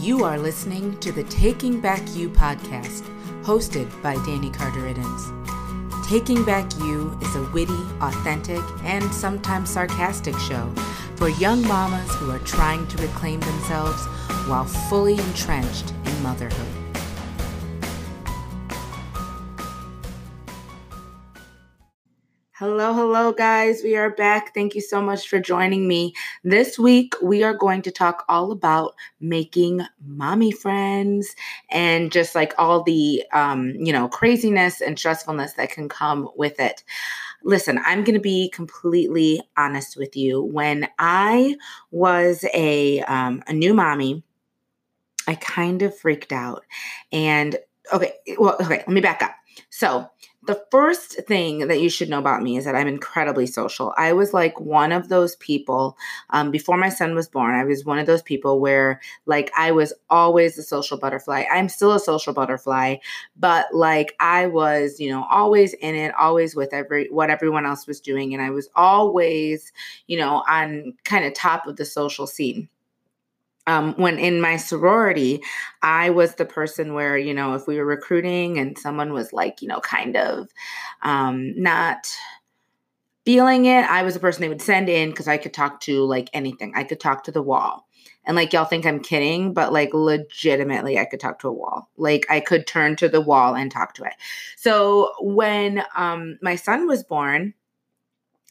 You 0.00 0.22
are 0.22 0.38
listening 0.38 0.96
to 1.00 1.10
the 1.10 1.24
Taking 1.24 1.80
Back 1.80 2.00
You 2.14 2.30
podcast, 2.30 3.02
hosted 3.42 3.90
by 4.00 4.14
Danny 4.24 4.48
Carter 4.48 4.82
Iddens. 4.82 6.08
Taking 6.08 6.44
Back 6.44 6.72
You 6.78 7.18
is 7.20 7.34
a 7.34 7.42
witty, 7.50 7.82
authentic, 8.00 8.62
and 8.84 9.12
sometimes 9.12 9.70
sarcastic 9.70 10.38
show 10.38 10.72
for 11.16 11.30
young 11.30 11.62
mamas 11.62 12.14
who 12.14 12.30
are 12.30 12.38
trying 12.38 12.86
to 12.86 13.02
reclaim 13.02 13.40
themselves 13.40 14.06
while 14.46 14.66
fully 14.66 15.14
entrenched 15.14 15.92
in 16.04 16.22
motherhood. 16.22 16.77
Hello, 22.58 22.92
hello, 22.92 23.30
guys. 23.30 23.84
We 23.84 23.94
are 23.94 24.10
back. 24.10 24.52
Thank 24.52 24.74
you 24.74 24.80
so 24.80 25.00
much 25.00 25.28
for 25.28 25.38
joining 25.38 25.86
me. 25.86 26.12
This 26.42 26.76
week, 26.76 27.14
we 27.22 27.44
are 27.44 27.54
going 27.54 27.82
to 27.82 27.92
talk 27.92 28.24
all 28.28 28.50
about 28.50 28.96
making 29.20 29.82
mommy 30.04 30.50
friends 30.50 31.36
and 31.70 32.10
just 32.10 32.34
like 32.34 32.54
all 32.58 32.82
the, 32.82 33.22
um, 33.32 33.76
you 33.78 33.92
know, 33.92 34.08
craziness 34.08 34.80
and 34.80 34.96
stressfulness 34.96 35.54
that 35.54 35.70
can 35.70 35.88
come 35.88 36.28
with 36.34 36.58
it. 36.58 36.82
Listen, 37.44 37.78
I'm 37.86 38.02
going 38.02 38.16
to 38.16 38.20
be 38.20 38.50
completely 38.50 39.40
honest 39.56 39.96
with 39.96 40.16
you. 40.16 40.42
When 40.42 40.88
I 40.98 41.54
was 41.92 42.44
a, 42.52 43.02
um, 43.02 43.40
a 43.46 43.52
new 43.52 43.72
mommy, 43.72 44.24
I 45.28 45.36
kind 45.36 45.82
of 45.82 45.96
freaked 45.96 46.32
out. 46.32 46.64
And 47.12 47.56
okay, 47.92 48.14
well, 48.36 48.56
okay, 48.60 48.78
let 48.78 48.88
me 48.88 49.00
back 49.00 49.22
up. 49.22 49.36
So, 49.70 50.10
the 50.48 50.64
first 50.70 51.12
thing 51.26 51.68
that 51.68 51.78
you 51.78 51.90
should 51.90 52.08
know 52.08 52.18
about 52.18 52.42
me 52.42 52.56
is 52.56 52.64
that 52.64 52.74
I'm 52.74 52.88
incredibly 52.88 53.44
social. 53.44 53.92
I 53.98 54.14
was 54.14 54.32
like 54.32 54.58
one 54.58 54.92
of 54.92 55.10
those 55.10 55.36
people 55.36 55.98
um, 56.30 56.50
before 56.50 56.78
my 56.78 56.88
son 56.88 57.14
was 57.14 57.28
born. 57.28 57.54
I 57.54 57.64
was 57.64 57.84
one 57.84 57.98
of 57.98 58.06
those 58.06 58.22
people 58.22 58.58
where, 58.58 58.98
like, 59.26 59.52
I 59.54 59.72
was 59.72 59.92
always 60.08 60.56
a 60.56 60.62
social 60.62 60.96
butterfly. 60.96 61.44
I'm 61.52 61.68
still 61.68 61.92
a 61.92 62.00
social 62.00 62.32
butterfly, 62.32 62.96
but 63.36 63.66
like, 63.74 64.16
I 64.20 64.46
was, 64.46 64.98
you 64.98 65.10
know, 65.10 65.26
always 65.30 65.74
in 65.74 65.94
it, 65.94 66.14
always 66.14 66.56
with 66.56 66.72
every 66.72 67.08
what 67.10 67.28
everyone 67.28 67.66
else 67.66 67.86
was 67.86 68.00
doing, 68.00 68.32
and 68.32 68.42
I 68.42 68.48
was 68.48 68.70
always, 68.74 69.70
you 70.06 70.18
know, 70.18 70.42
on 70.48 70.94
kind 71.04 71.26
of 71.26 71.34
top 71.34 71.66
of 71.66 71.76
the 71.76 71.84
social 71.84 72.26
scene 72.26 72.70
um, 73.68 73.92
when 73.98 74.18
in 74.18 74.40
my 74.40 74.56
sorority, 74.56 75.42
I 75.82 76.08
was 76.08 76.34
the 76.34 76.46
person 76.46 76.94
where, 76.94 77.18
you 77.18 77.34
know, 77.34 77.52
if 77.52 77.66
we 77.66 77.76
were 77.76 77.84
recruiting 77.84 78.58
and 78.58 78.78
someone 78.78 79.12
was 79.12 79.34
like, 79.34 79.60
you 79.60 79.68
know, 79.68 79.80
kind 79.80 80.16
of 80.16 80.48
um, 81.02 81.52
not 81.60 82.10
feeling 83.26 83.66
it, 83.66 83.84
I 83.84 84.04
was 84.04 84.14
the 84.14 84.20
person 84.20 84.40
they 84.40 84.48
would 84.48 84.62
send 84.62 84.88
in 84.88 85.10
because 85.10 85.28
I 85.28 85.36
could 85.36 85.52
talk 85.52 85.80
to 85.82 86.02
like 86.04 86.30
anything. 86.32 86.72
I 86.74 86.82
could 86.82 86.98
talk 86.98 87.24
to 87.24 87.30
the 87.30 87.42
wall. 87.42 87.86
And 88.24 88.36
like, 88.36 88.54
y'all 88.54 88.64
think 88.64 88.86
I'm 88.86 89.00
kidding, 89.00 89.52
but 89.52 89.70
like, 89.70 89.90
legitimately, 89.92 90.98
I 90.98 91.04
could 91.04 91.20
talk 91.20 91.38
to 91.40 91.48
a 91.48 91.52
wall. 91.52 91.90
Like, 91.98 92.24
I 92.30 92.40
could 92.40 92.66
turn 92.66 92.96
to 92.96 93.08
the 93.08 93.20
wall 93.20 93.54
and 93.54 93.70
talk 93.70 93.92
to 93.94 94.04
it. 94.04 94.14
So 94.56 95.12
when 95.20 95.82
um, 95.94 96.38
my 96.40 96.54
son 96.56 96.86
was 96.86 97.04
born, 97.04 97.52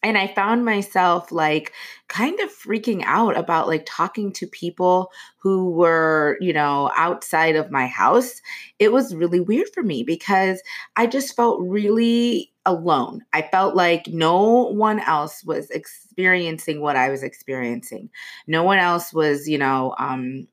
and 0.04 0.18
I 0.18 0.28
found 0.28 0.64
myself 0.64 1.32
like 1.32 1.74
kind 2.08 2.40
of 2.40 2.50
freaking 2.50 3.04
out 3.06 3.36
about 3.36 3.68
like 3.68 3.84
talking 3.86 4.32
to 4.34 4.48
people 4.48 5.12
who 5.38 5.72
were, 5.72 6.38
you 6.40 6.54
know, 6.54 6.92
outside 6.96 7.56
of 7.56 7.72
my 7.72 7.88
house. 7.88 8.42
It 8.80 8.92
was 8.92 9.16
really 9.16 9.40
weird 9.40 9.70
for 9.74 9.82
me 9.82 10.04
because 10.04 10.62
I 10.96 11.08
just 11.08 11.36
felt 11.36 11.62
really 11.62 12.54
alone. 12.66 13.24
I 13.34 13.42
felt 13.42 13.76
like 13.76 14.08
no 14.08 14.68
one 14.68 15.00
else 15.00 15.44
was 15.44 15.70
experiencing 15.72 16.80
what 16.80 16.96
I 16.96 17.10
was 17.10 17.24
experiencing. 17.24 18.10
No 18.46 18.64
one 18.64 18.78
else 18.78 19.14
was, 19.14 19.48
you 19.48 19.58
know, 19.58 19.96
um, 19.98 20.48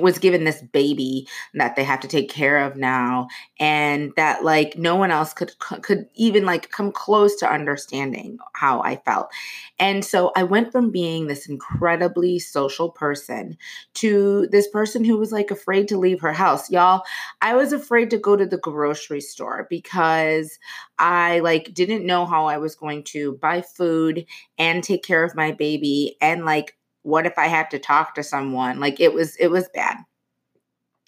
was 0.00 0.18
given 0.18 0.44
this 0.44 0.62
baby 0.62 1.26
that 1.54 1.76
they 1.76 1.84
have 1.84 2.00
to 2.00 2.08
take 2.08 2.30
care 2.30 2.58
of 2.64 2.76
now 2.76 3.28
and 3.60 4.12
that 4.16 4.42
like 4.42 4.76
no 4.78 4.96
one 4.96 5.10
else 5.10 5.34
could 5.34 5.58
could 5.58 6.06
even 6.14 6.46
like 6.46 6.70
come 6.70 6.90
close 6.90 7.36
to 7.36 7.50
understanding 7.50 8.38
how 8.54 8.82
I 8.82 8.96
felt. 8.96 9.30
And 9.78 10.04
so 10.04 10.32
I 10.36 10.44
went 10.44 10.72
from 10.72 10.90
being 10.90 11.26
this 11.26 11.48
incredibly 11.48 12.38
social 12.38 12.90
person 12.90 13.56
to 13.94 14.46
this 14.50 14.68
person 14.68 15.04
who 15.04 15.18
was 15.18 15.32
like 15.32 15.50
afraid 15.50 15.88
to 15.88 15.98
leave 15.98 16.20
her 16.20 16.32
house. 16.32 16.70
Y'all, 16.70 17.02
I 17.42 17.54
was 17.54 17.72
afraid 17.72 18.10
to 18.10 18.18
go 18.18 18.36
to 18.36 18.46
the 18.46 18.58
grocery 18.58 19.20
store 19.20 19.66
because 19.68 20.58
I 20.98 21.40
like 21.40 21.74
didn't 21.74 22.06
know 22.06 22.24
how 22.26 22.46
I 22.46 22.58
was 22.58 22.74
going 22.74 23.04
to 23.04 23.32
buy 23.42 23.60
food 23.60 24.24
and 24.56 24.82
take 24.82 25.02
care 25.02 25.24
of 25.24 25.34
my 25.34 25.52
baby 25.52 26.16
and 26.20 26.44
like 26.44 26.76
what 27.02 27.26
if 27.26 27.38
I 27.38 27.46
have 27.46 27.68
to 27.70 27.78
talk 27.78 28.14
to 28.14 28.22
someone? 28.22 28.80
Like 28.80 29.00
it 29.00 29.12
was 29.12 29.36
it 29.36 29.48
was 29.48 29.68
bad. 29.74 29.96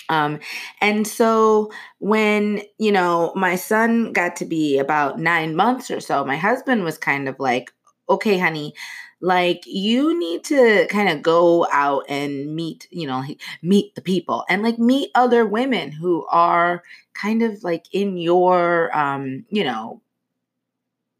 Um, 0.08 0.38
and 0.80 1.06
so 1.06 1.72
when, 1.98 2.62
you 2.78 2.92
know, 2.92 3.32
my 3.34 3.56
son 3.56 4.12
got 4.12 4.36
to 4.36 4.44
be 4.44 4.78
about 4.78 5.18
nine 5.18 5.56
months 5.56 5.90
or 5.90 6.00
so, 6.00 6.24
my 6.24 6.36
husband 6.36 6.84
was 6.84 6.98
kind 6.98 7.28
of 7.28 7.40
like, 7.40 7.72
okay, 8.08 8.38
honey, 8.38 8.74
like 9.20 9.62
you 9.66 10.18
need 10.18 10.44
to 10.44 10.86
kind 10.90 11.08
of 11.08 11.22
go 11.22 11.66
out 11.72 12.04
and 12.08 12.54
meet, 12.54 12.86
you 12.90 13.06
know, 13.06 13.24
meet 13.62 13.94
the 13.94 14.02
people 14.02 14.44
and 14.50 14.62
like 14.62 14.78
meet 14.78 15.10
other 15.14 15.46
women 15.46 15.90
who 15.90 16.26
are 16.26 16.82
kind 17.14 17.42
of 17.42 17.64
like 17.64 17.86
in 17.92 18.18
your, 18.18 18.94
um, 18.96 19.46
you 19.48 19.64
know, 19.64 20.02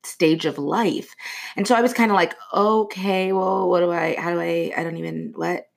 stage 0.06 0.46
of 0.46 0.58
life. 0.58 1.14
And 1.56 1.66
so 1.66 1.74
I 1.74 1.80
was 1.80 1.92
kind 1.92 2.10
of 2.10 2.14
like, 2.14 2.34
okay, 2.52 3.32
well, 3.32 3.68
what 3.68 3.80
do 3.80 3.90
I, 3.90 4.16
how 4.18 4.32
do 4.32 4.40
I, 4.40 4.72
I 4.76 4.84
don't 4.84 4.96
even, 4.96 5.32
what? 5.34 5.68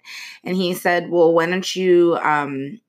And 0.43 0.55
he 0.55 0.73
said, 0.73 1.09
well, 1.09 1.33
why 1.33 1.45
don't 1.45 1.75
you, 1.75 2.17
um, 2.21 2.79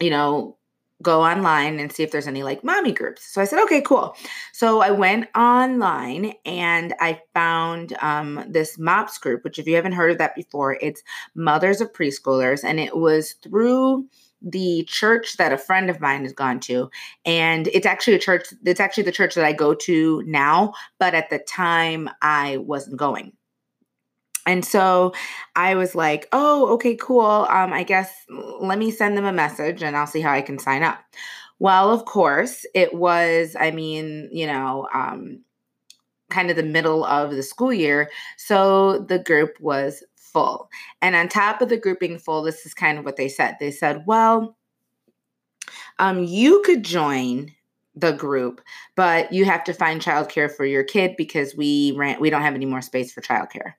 you 0.00 0.10
know, 0.10 0.56
go 1.02 1.22
online 1.22 1.80
and 1.80 1.90
see 1.90 2.02
if 2.02 2.10
there's 2.10 2.26
any 2.26 2.42
like 2.42 2.62
mommy 2.62 2.92
groups. 2.92 3.24
So 3.24 3.40
I 3.40 3.44
said, 3.44 3.62
okay, 3.62 3.80
cool. 3.80 4.14
So 4.52 4.80
I 4.80 4.90
went 4.90 5.28
online 5.34 6.34
and 6.44 6.94
I 7.00 7.22
found 7.32 7.94
um, 8.02 8.44
this 8.48 8.78
MOPS 8.78 9.18
group, 9.18 9.42
which 9.42 9.58
if 9.58 9.66
you 9.66 9.76
haven't 9.76 9.92
heard 9.92 10.10
of 10.10 10.18
that 10.18 10.34
before, 10.34 10.76
it's 10.80 11.02
Mothers 11.34 11.80
of 11.80 11.92
Preschoolers. 11.92 12.64
And 12.64 12.78
it 12.78 12.96
was 12.96 13.32
through 13.42 14.06
the 14.42 14.84
church 14.88 15.36
that 15.36 15.52
a 15.52 15.58
friend 15.58 15.90
of 15.90 16.00
mine 16.00 16.22
has 16.22 16.32
gone 16.32 16.60
to 16.60 16.90
and 17.24 17.68
it's 17.68 17.86
actually 17.86 18.14
a 18.14 18.18
church 18.18 18.46
it's 18.64 18.80
actually 18.80 19.02
the 19.02 19.12
church 19.12 19.34
that 19.34 19.44
I 19.44 19.52
go 19.52 19.74
to 19.74 20.22
now 20.26 20.72
but 20.98 21.14
at 21.14 21.30
the 21.30 21.38
time 21.40 22.08
I 22.22 22.56
wasn't 22.58 22.96
going 22.96 23.32
and 24.46 24.64
so 24.64 25.12
I 25.54 25.74
was 25.74 25.94
like, 25.94 26.26
"Oh, 26.32 26.72
okay, 26.74 26.96
cool. 26.96 27.46
Um 27.50 27.72
I 27.72 27.82
guess 27.82 28.12
let 28.60 28.78
me 28.78 28.90
send 28.90 29.16
them 29.16 29.24
a 29.26 29.32
message 29.32 29.82
and 29.82 29.96
I'll 29.96 30.06
see 30.06 30.20
how 30.20 30.32
I 30.32 30.42
can 30.42 30.58
sign 30.58 30.82
up." 30.82 30.98
Well, 31.58 31.90
of 31.92 32.04
course, 32.06 32.64
it 32.74 32.94
was 32.94 33.54
I 33.58 33.70
mean, 33.70 34.28
you 34.32 34.46
know, 34.46 34.88
um 34.94 35.44
kind 36.30 36.50
of 36.50 36.56
the 36.56 36.62
middle 36.64 37.04
of 37.04 37.32
the 37.32 37.42
school 37.42 37.72
year. 37.72 38.10
So 38.38 39.00
the 39.00 39.18
group 39.18 39.56
was 39.60 40.02
full. 40.32 40.68
And 41.02 41.14
on 41.14 41.28
top 41.28 41.60
of 41.60 41.68
the 41.68 41.76
group 41.76 42.00
being 42.00 42.18
full, 42.18 42.42
this 42.42 42.64
is 42.66 42.74
kind 42.74 42.98
of 42.98 43.04
what 43.04 43.16
they 43.16 43.28
said. 43.28 43.56
They 43.60 43.70
said, 43.70 44.04
well, 44.06 44.56
um, 45.98 46.24
you 46.24 46.62
could 46.64 46.82
join 46.82 47.52
the 47.94 48.12
group, 48.12 48.60
but 48.96 49.32
you 49.32 49.44
have 49.44 49.64
to 49.64 49.72
find 49.72 50.00
childcare 50.00 50.50
for 50.50 50.64
your 50.64 50.84
kid 50.84 51.14
because 51.16 51.56
we 51.56 51.92
rent 51.96 52.20
we 52.20 52.30
don't 52.30 52.42
have 52.42 52.54
any 52.54 52.66
more 52.66 52.82
space 52.82 53.12
for 53.12 53.20
childcare 53.20 53.74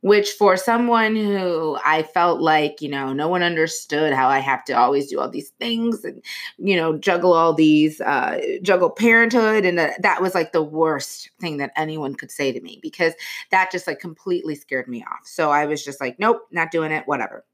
which 0.00 0.30
for 0.32 0.56
someone 0.56 1.16
who 1.16 1.78
I 1.84 2.02
felt 2.02 2.40
like, 2.40 2.80
you 2.80 2.88
know, 2.88 3.12
no 3.12 3.28
one 3.28 3.42
understood 3.42 4.12
how 4.12 4.28
I 4.28 4.38
have 4.38 4.64
to 4.66 4.72
always 4.72 5.08
do 5.08 5.18
all 5.18 5.28
these 5.28 5.50
things 5.58 6.04
and, 6.04 6.22
you 6.58 6.76
know, 6.76 6.96
juggle 6.96 7.32
all 7.32 7.54
these, 7.54 8.00
uh, 8.00 8.40
juggle 8.62 8.90
parenthood. 8.90 9.64
And 9.64 9.78
uh, 9.78 9.90
that 10.00 10.22
was 10.22 10.34
like 10.34 10.52
the 10.52 10.62
worst 10.62 11.30
thing 11.40 11.56
that 11.58 11.72
anyone 11.76 12.14
could 12.14 12.30
say 12.30 12.52
to 12.52 12.60
me 12.60 12.78
because 12.82 13.14
that 13.50 13.72
just 13.72 13.86
like 13.86 13.98
completely 14.00 14.54
scared 14.54 14.88
me 14.88 15.04
off. 15.10 15.26
So 15.26 15.50
I 15.50 15.66
was 15.66 15.84
just 15.84 16.00
like, 16.00 16.18
nope, 16.18 16.42
not 16.50 16.70
doing 16.70 16.92
it, 16.92 17.06
whatever. 17.06 17.44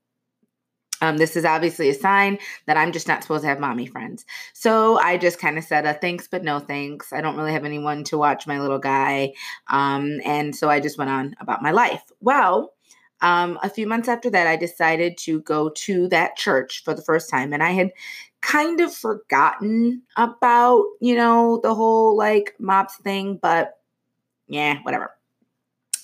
Um, 1.02 1.18
this 1.18 1.36
is 1.36 1.44
obviously 1.44 1.90
a 1.90 1.94
sign 1.94 2.38
that 2.66 2.76
I'm 2.76 2.92
just 2.92 3.08
not 3.08 3.22
supposed 3.22 3.42
to 3.42 3.48
have 3.48 3.60
mommy 3.60 3.86
friends. 3.86 4.24
So 4.54 4.98
I 5.00 5.18
just 5.18 5.38
kind 5.38 5.58
of 5.58 5.64
said 5.64 5.84
a 5.84 5.94
thanks, 5.94 6.28
but 6.28 6.44
no 6.44 6.60
thanks. 6.60 7.12
I 7.12 7.20
don't 7.20 7.36
really 7.36 7.52
have 7.52 7.64
anyone 7.64 8.04
to 8.04 8.16
watch 8.16 8.46
my 8.46 8.60
little 8.60 8.78
guy. 8.78 9.34
Um, 9.68 10.20
and 10.24 10.54
so 10.54 10.70
I 10.70 10.80
just 10.80 10.98
went 10.98 11.10
on 11.10 11.34
about 11.40 11.60
my 11.60 11.72
life. 11.72 12.02
Well, 12.20 12.72
um, 13.20 13.58
a 13.62 13.68
few 13.68 13.86
months 13.86 14.08
after 14.08 14.30
that, 14.30 14.46
I 14.46 14.56
decided 14.56 15.18
to 15.18 15.40
go 15.42 15.70
to 15.70 16.08
that 16.08 16.36
church 16.36 16.82
for 16.84 16.94
the 16.94 17.02
first 17.02 17.28
time. 17.28 17.52
And 17.52 17.62
I 17.62 17.72
had 17.72 17.90
kind 18.40 18.80
of 18.80 18.94
forgotten 18.94 20.02
about, 20.16 20.84
you 21.00 21.16
know, 21.16 21.60
the 21.62 21.74
whole 21.74 22.16
like 22.16 22.54
MOPS 22.58 22.96
thing, 22.98 23.38
but 23.40 23.74
yeah, 24.48 24.78
whatever. 24.82 25.12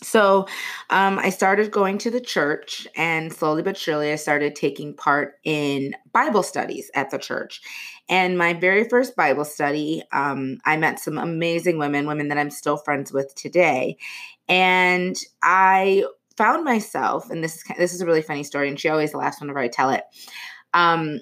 So 0.03 0.47
um, 0.91 1.19
I 1.19 1.31
started 1.31 1.73
going 1.73 1.99
to 1.99 2.11
the 2.11 2.21
church, 2.21 2.87
and 2.97 3.33
slowly 3.33 3.63
but 3.63 3.77
surely, 3.77 4.13
I 4.13 4.17
started 4.17 4.55
taking 4.55 4.95
part 4.95 5.35
in 5.45 5.95
Bible 6.13 6.45
studies 6.45 6.91
at 6.95 7.11
the 7.11 7.19
church. 7.19 7.61
And 8.09 8.39
my 8.39 8.55
very 8.55 8.89
first 8.89 9.17
Bible 9.17 9.45
study, 9.45 10.03
um, 10.13 10.59
I 10.65 10.77
met 10.77 11.01
some 11.01 11.19
amazing 11.19 11.79
women, 11.79 12.07
women 12.07 12.29
that 12.29 12.39
I'm 12.39 12.51
still 12.51 12.77
friends 12.77 13.13
with 13.13 13.35
today. 13.35 13.99
And 14.49 15.17
I 15.43 16.05
found 16.37 16.65
myself, 16.65 17.29
and 17.29 17.43
this 17.43 17.57
is 17.57 17.65
this 17.77 17.93
is 17.93 18.01
a 18.01 18.07
really 18.07 18.23
funny 18.23 18.45
story, 18.45 18.69
and 18.69 18.79
she 18.79 18.89
always 18.89 19.15
laughs 19.15 19.41
whenever 19.41 19.59
I 19.59 19.69
tell 19.69 19.91
it. 19.91 20.05
Um, 20.75 21.21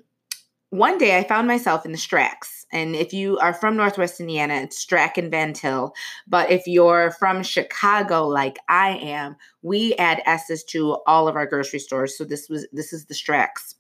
one 0.71 0.99
day 0.99 1.17
I 1.17 1.25
found 1.25 1.47
myself 1.47 1.87
in 1.87 1.93
the 1.93 1.99
Stracks. 1.99 2.67
And 2.73 2.97
if 2.97 3.13
you 3.13 3.39
are 3.39 3.55
from 3.55 3.77
Northwest 3.77 4.21
Indiana, 4.21 4.55
it's 4.55 4.85
Strack 4.85 5.17
and 5.17 5.31
Van 5.31 5.53
Til. 5.53 5.95
But 6.27 6.51
if 6.51 6.67
you're 6.67 7.13
from 7.13 7.43
Chicago, 7.43 8.27
like 8.27 8.59
I 8.69 8.97
am, 8.97 9.37
we 9.63 9.95
add 9.95 10.23
S's 10.27 10.65
to 10.65 10.99
all 11.07 11.29
of 11.29 11.37
our 11.37 11.47
grocery 11.47 11.79
stores. 11.79 12.19
So 12.19 12.25
this 12.25 12.49
was 12.49 12.67
this 12.73 12.93
is 12.93 13.07
the 13.07 13.15
Stracks. 13.15 13.77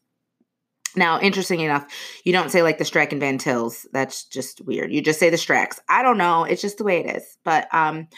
Now, 0.94 1.20
interesting 1.20 1.60
enough, 1.60 1.86
you 2.24 2.32
don't 2.32 2.50
say 2.50 2.62
like 2.62 2.78
the 2.78 2.84
Strack 2.84 3.12
and 3.12 3.20
Van 3.20 3.38
Tils. 3.38 3.86
That's 3.92 4.24
just 4.24 4.64
weird. 4.64 4.92
You 4.92 5.02
just 5.02 5.18
say 5.18 5.28
the 5.28 5.36
Stracks. 5.36 5.78
I 5.88 6.02
don't 6.02 6.18
know. 6.18 6.44
It's 6.44 6.62
just 6.62 6.78
the 6.78 6.84
way 6.84 7.04
it 7.04 7.16
is. 7.16 7.36
But 7.44 7.72
um, 7.74 8.08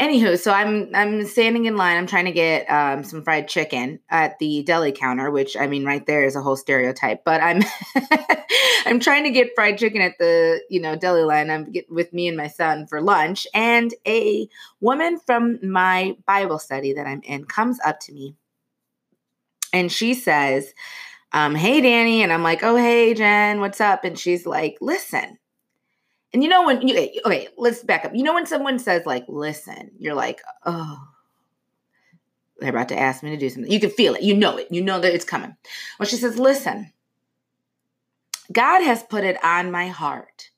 anywho, 0.00 0.38
so 0.38 0.52
I'm 0.52 0.90
I'm 0.94 1.24
standing 1.26 1.66
in 1.66 1.76
line. 1.76 1.96
I'm 1.96 2.06
trying 2.06 2.26
to 2.26 2.32
get 2.32 2.66
um, 2.70 3.04
some 3.04 3.22
fried 3.22 3.48
chicken 3.48 4.00
at 4.08 4.38
the 4.38 4.62
deli 4.62 4.92
counter, 4.92 5.30
which 5.30 5.56
I 5.56 5.66
mean, 5.66 5.84
right 5.84 6.04
there 6.06 6.24
is 6.24 6.36
a 6.36 6.42
whole 6.42 6.56
stereotype. 6.56 7.24
But 7.24 7.40
I'm 7.42 7.62
I'm 8.86 9.00
trying 9.00 9.24
to 9.24 9.30
get 9.30 9.54
fried 9.54 9.78
chicken 9.78 10.00
at 10.00 10.18
the 10.18 10.60
you 10.70 10.80
know 10.80 10.96
deli 10.96 11.22
line. 11.22 11.50
I'm 11.50 11.70
get, 11.70 11.90
with 11.90 12.12
me 12.12 12.28
and 12.28 12.36
my 12.36 12.48
son 12.48 12.86
for 12.86 13.00
lunch, 13.00 13.46
and 13.54 13.92
a 14.06 14.48
woman 14.80 15.18
from 15.26 15.58
my 15.62 16.16
Bible 16.26 16.58
study 16.58 16.92
that 16.94 17.06
I'm 17.06 17.22
in 17.22 17.44
comes 17.44 17.78
up 17.84 18.00
to 18.00 18.12
me, 18.12 18.36
and 19.72 19.90
she 19.90 20.14
says. 20.14 20.72
Um, 21.30 21.54
hey 21.54 21.82
Danny, 21.82 22.22
and 22.22 22.32
I'm 22.32 22.42
like, 22.42 22.62
oh 22.62 22.76
hey 22.76 23.12
Jen, 23.12 23.60
what's 23.60 23.82
up? 23.82 24.02
And 24.02 24.18
she's 24.18 24.46
like, 24.46 24.78
listen, 24.80 25.36
and 26.32 26.42
you 26.42 26.48
know 26.48 26.66
when 26.66 26.86
you 26.86 26.94
eh, 26.96 27.08
okay, 27.24 27.48
let's 27.56 27.82
back 27.82 28.04
up. 28.04 28.14
You 28.14 28.22
know 28.22 28.34
when 28.34 28.46
someone 28.46 28.78
says 28.78 29.06
like, 29.06 29.24
"Listen," 29.28 29.90
you're 29.98 30.14
like, 30.14 30.40
"Oh, 30.64 31.08
they're 32.58 32.70
about 32.70 32.88
to 32.90 32.98
ask 32.98 33.22
me 33.22 33.30
to 33.30 33.36
do 33.36 33.48
something." 33.48 33.70
You 33.72 33.80
can 33.80 33.90
feel 33.90 34.14
it. 34.14 34.22
You 34.22 34.36
know 34.36 34.56
it. 34.58 34.68
You 34.70 34.82
know 34.82 35.00
that 35.00 35.14
it's 35.14 35.24
coming. 35.24 35.56
Well, 35.98 36.06
she 36.06 36.16
says, 36.16 36.38
"Listen, 36.38 36.92
God 38.52 38.82
has 38.82 39.02
put 39.02 39.24
it 39.24 39.42
on 39.42 39.70
my 39.70 39.88
heart." 39.88 40.50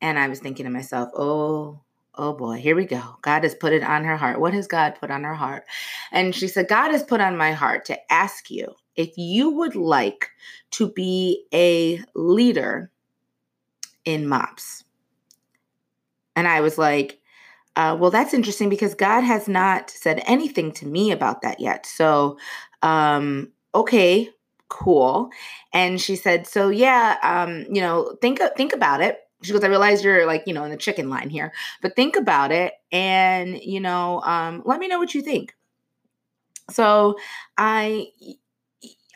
And 0.00 0.18
I 0.18 0.28
was 0.28 0.40
thinking 0.40 0.64
to 0.64 0.70
myself, 0.70 1.10
"Oh, 1.16 1.80
oh 2.14 2.34
boy, 2.34 2.58
here 2.58 2.76
we 2.76 2.84
go. 2.84 3.16
God 3.22 3.44
has 3.44 3.54
put 3.54 3.72
it 3.72 3.82
on 3.82 4.04
her 4.04 4.16
heart. 4.16 4.40
What 4.40 4.52
has 4.52 4.66
God 4.66 4.96
put 5.00 5.10
on 5.10 5.24
her 5.24 5.34
heart?" 5.34 5.64
And 6.12 6.34
she 6.34 6.48
said, 6.48 6.68
"God 6.68 6.90
has 6.90 7.02
put 7.02 7.22
on 7.22 7.36
my 7.38 7.52
heart 7.52 7.86
to 7.86 8.12
ask 8.12 8.50
you 8.50 8.74
if 8.94 9.16
you 9.16 9.50
would 9.52 9.74
like 9.74 10.30
to 10.72 10.92
be 10.92 11.46
a 11.54 12.04
leader 12.14 12.90
in 14.04 14.28
MOPS." 14.28 14.84
And 16.38 16.46
I 16.46 16.60
was 16.60 16.78
like, 16.78 17.18
uh, 17.74 17.96
well, 17.98 18.12
that's 18.12 18.32
interesting 18.32 18.68
because 18.68 18.94
God 18.94 19.22
has 19.22 19.48
not 19.48 19.90
said 19.90 20.22
anything 20.24 20.70
to 20.74 20.86
me 20.86 21.10
about 21.10 21.42
that 21.42 21.58
yet. 21.58 21.84
So, 21.84 22.38
um, 22.80 23.50
okay, 23.74 24.30
cool. 24.68 25.30
And 25.72 26.00
she 26.00 26.14
said, 26.14 26.46
so 26.46 26.68
yeah, 26.68 27.16
um, 27.24 27.66
you 27.74 27.80
know, 27.80 28.16
think 28.22 28.40
think 28.56 28.72
about 28.72 29.00
it. 29.00 29.18
She 29.42 29.52
goes, 29.52 29.64
I 29.64 29.66
realize 29.66 30.04
you're 30.04 30.26
like, 30.26 30.44
you 30.46 30.54
know, 30.54 30.62
in 30.62 30.70
the 30.70 30.76
chicken 30.76 31.10
line 31.10 31.28
here, 31.28 31.52
but 31.82 31.96
think 31.96 32.14
about 32.14 32.52
it 32.52 32.74
and, 32.92 33.60
you 33.60 33.80
know, 33.80 34.20
um, 34.22 34.62
let 34.64 34.78
me 34.78 34.86
know 34.86 35.00
what 35.00 35.16
you 35.16 35.22
think. 35.22 35.56
So 36.70 37.16
I 37.56 38.06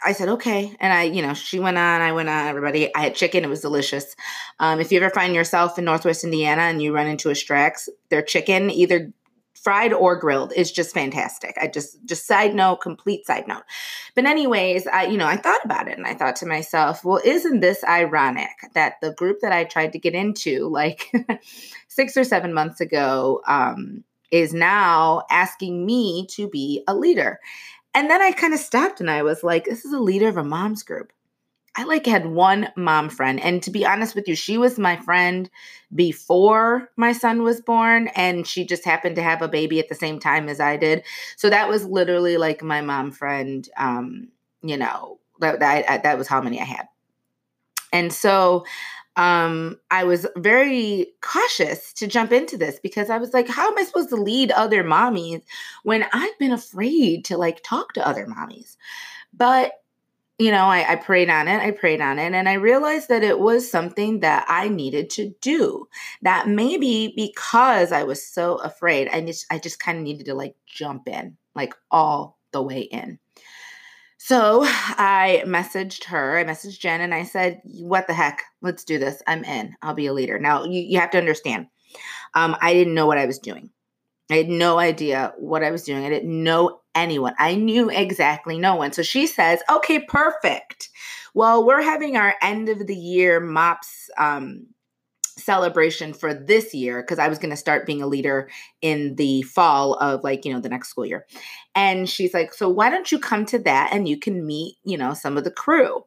I 0.05 0.13
said, 0.13 0.29
okay. 0.31 0.75
And 0.81 0.93
I, 0.93 1.05
you 1.05 1.23
know, 1.23 1.35
she 1.35 1.59
went 1.59 1.79
on, 1.79 2.01
I 2.01 2.13
went 2.13 2.29
on, 2.29 2.47
everybody. 2.47 2.95
I 2.95 3.01
had 3.01 3.15
chicken. 3.15 3.45
It 3.45 3.49
was 3.49 3.61
delicious. 3.61 4.17
Um, 4.59 4.81
if 4.81 4.93
you 4.93 5.01
ever 5.01 5.15
find 5.15 5.35
yourself 5.35 5.79
in 5.79 5.85
Northwest 5.85 6.25
Indiana 6.25 6.63
and 6.63 6.83
you 6.83 6.95
run 6.95 7.07
into 7.07 7.31
a 7.31 7.35
Stracks, 7.35 7.89
their 8.09 8.23
chicken, 8.23 8.71
either 8.71 9.13
fried 9.55 9.93
or 9.93 10.17
grilled, 10.17 10.53
is 10.55 10.73
just 10.73 10.93
fantastic. 10.93 11.57
I 11.61 11.69
just, 11.69 12.05
just 12.05 12.27
side 12.27 12.55
note, 12.55 12.81
complete 12.81 13.27
side 13.27 13.47
note. 13.47 13.63
But, 14.17 14.25
anyways, 14.25 14.87
I, 14.89 15.05
you 15.05 15.17
know, 15.17 15.27
I 15.27 15.37
thought 15.37 15.65
about 15.65 15.89
it 15.89 15.97
and 15.97 16.07
I 16.07 16.15
thought 16.15 16.37
to 16.37 16.47
myself, 16.47 17.05
well, 17.05 17.21
isn't 17.25 17.61
this 17.61 17.85
ironic 17.85 18.51
that 18.75 18.95
the 19.01 19.13
group 19.13 19.39
that 19.43 19.53
I 19.53 19.65
tried 19.65 19.93
to 19.93 19.99
get 20.01 20.15
into 20.15 20.69
like 20.69 21.13
six 21.89 22.17
or 22.17 22.25
seven 22.25 22.53
months 22.53 22.81
ago, 22.81 23.41
um, 23.47 24.05
is 24.33 24.55
now 24.55 25.23
asking 25.31 25.85
me 25.85 26.27
to 26.27 26.49
be 26.49 26.83
a 26.89 26.95
leader. 26.95 27.39
And 27.95 28.11
then 28.11 28.23
I 28.23 28.33
kind 28.33 28.55
of 28.55 28.61
stopped 28.61 29.01
and 29.01 29.11
I 29.11 29.23
was 29.23 29.43
like, 29.43 29.65
this 29.65 29.85
is 29.85 29.93
a 29.93 30.01
leader 30.01 30.29
of 30.29 30.37
a 30.37 30.45
mom's 30.45 30.83
group. 30.83 31.13
I 31.75 31.85
like 31.85 32.05
had 32.05 32.27
one 32.27 32.69
mom 32.77 33.09
friend. 33.09 33.41
And 33.41 33.63
to 33.63 33.71
be 33.71 33.87
honest 33.87 34.15
with 34.15 34.29
you, 34.29 34.35
she 34.35 34.59
was 34.59 34.79
my 34.79 34.97
friend 34.97 35.49
before 35.95 36.91
my 36.97 37.13
son 37.13 37.43
was 37.43 37.63
born. 37.63 38.09
And 38.09 38.47
she 38.47 38.67
just 38.67 38.85
happened 38.85 39.17
to 39.17 39.23
have 39.23 39.41
a 39.41 39.49
baby 39.49 39.79
at 39.79 39.89
the 39.89 39.95
same 39.95 40.19
time 40.19 40.49
as 40.49 40.61
I 40.61 40.77
did. 40.77 41.03
So 41.37 41.49
that 41.49 41.69
was 41.69 41.87
literally 41.87 42.37
like 42.37 42.63
my 42.63 42.83
mom 42.83 43.11
friend. 43.11 43.67
Um, 43.79 44.29
you 44.63 44.77
know, 44.77 45.19
that, 45.41 45.61
that, 45.61 46.03
that 46.03 46.19
was 46.19 46.29
how 46.29 46.41
many 46.41 46.61
I 46.61 46.65
had. 46.65 46.89
And 47.93 48.13
so 48.13 48.65
um, 49.17 49.79
I 49.91 50.05
was 50.05 50.27
very 50.37 51.09
cautious 51.21 51.93
to 51.95 52.07
jump 52.07 52.33
into 52.33 52.57
this 52.57 52.81
because 52.83 53.11
I 53.11 53.19
was 53.19 53.35
like, 53.35 53.49
how 53.49 53.71
am 53.71 53.79
I 53.79 53.85
supposed 53.85 54.09
to 54.11 54.17
lead 54.17 54.51
other 54.51 54.83
mommies 54.83 55.43
when 55.83 56.07
I've 56.13 56.39
been 56.39 56.53
afraid 56.53 57.27
to 57.27 57.37
like 57.37 57.63
talk 57.63 57.93
to 57.95 58.07
other 58.07 58.27
mommies? 58.27 58.77
But 59.33 59.73
you 60.39 60.51
know, 60.51 60.65
I, 60.65 60.93
I, 60.93 60.97
prayed 60.97 61.31
on 61.31 61.47
it, 61.47 61.61
I 61.61 61.71
prayed 61.71 62.01
on 62.01 62.19
it, 62.19 62.33
and 62.33 62.49
I 62.49 62.55
realized 62.55 63.09
that 63.11 63.23
it 63.23 63.39
was 63.39 63.71
something 63.71 64.21
that 64.21 64.45
I 64.49 64.69
needed 64.69 65.11
to 65.11 65.33
do. 65.41 65.87
That 66.23 66.49
maybe 66.49 67.13
because 67.15 67.93
I 67.93 68.03
was 68.05 68.27
so 68.27 68.57
afraid, 68.57 69.09
I 69.09 69.21
just 69.21 69.47
I 69.51 69.59
just 69.59 69.79
kind 69.79 69.99
of 69.99 70.05
needed 70.05 70.27
to 70.27 70.35
like 70.35 70.57
jump 70.67 71.07
in, 71.07 71.37
like 71.55 71.75
all 71.91 72.39
the 72.53 72.63
way 72.63 72.81
in. 72.81 73.19
So 74.25 74.61
I 74.63 75.43
messaged 75.45 76.05
her, 76.05 76.39
I 76.39 76.45
messaged 76.45 76.79
Jen, 76.79 77.01
and 77.01 77.13
I 77.13 77.25
said, 77.25 77.61
What 77.65 78.07
the 78.07 78.15
heck? 78.15 78.45
Let's 78.61 78.85
do 78.85 78.97
this. 78.97 79.21
I'm 79.27 79.43
in. 79.43 79.75
I'll 79.83 79.95
be 79.95 80.07
a 80.07 80.13
leader. 80.13 80.39
Now, 80.39 80.63
you, 80.63 80.81
you 80.81 81.01
have 81.01 81.11
to 81.11 81.19
understand, 81.19 81.67
um, 82.35 82.57
I 82.61 82.73
didn't 82.73 82.95
know 82.95 83.09
what 83.09 83.19
I 83.19 83.27
was 83.27 83.41
doing. 83.41 83.71
I 84.31 84.37
had 84.37 84.49
no 84.49 84.79
idea 84.79 85.35
what 85.39 85.65
I 85.65 85.73
was 85.73 85.83
doing. 85.83 86.05
I 86.05 86.09
didn't 86.09 86.41
know 86.41 86.83
anyone. 86.95 87.35
I 87.41 87.57
knew 87.57 87.91
exactly 87.91 88.61
no 88.61 88.77
one. 88.77 88.93
So 88.93 89.03
she 89.03 89.27
says, 89.27 89.61
Okay, 89.69 89.99
perfect. 89.99 90.91
Well, 91.35 91.67
we're 91.67 91.83
having 91.83 92.17
our 92.17 92.37
end 92.41 92.69
of 92.69 92.87
the 92.87 92.95
year 92.95 93.41
MOPS 93.41 94.09
um, 94.19 94.69
celebration 95.39 96.13
for 96.13 96.35
this 96.35 96.75
year 96.75 97.03
because 97.03 97.19
I 97.19 97.29
was 97.29 97.39
going 97.39 97.51
to 97.51 97.57
start 97.57 97.87
being 97.87 98.03
a 98.03 98.07
leader 98.07 98.51
in 98.81 99.17
the 99.17 99.43
fall 99.43 99.95
of 99.95 100.25
like, 100.25 100.45
you 100.45 100.53
know, 100.53 100.61
the 100.61 100.69
next 100.69 100.89
school 100.89 101.07
year. 101.07 101.27
And 101.75 102.09
she's 102.09 102.35
like, 102.35 102.55
So 102.55 102.69
why 102.69 102.91
don't 102.91 103.11
you 103.11 103.19
come 103.19 103.45
to 103.47 103.59
that 103.61 103.91
and 103.93 104.09
you 104.09 104.19
can 104.19 104.47
meet, 104.47 104.77
you 104.85 104.97
know, 104.97 105.15
some 105.15 105.37
of 105.37 105.45
the 105.45 105.51
crew? 105.51 106.05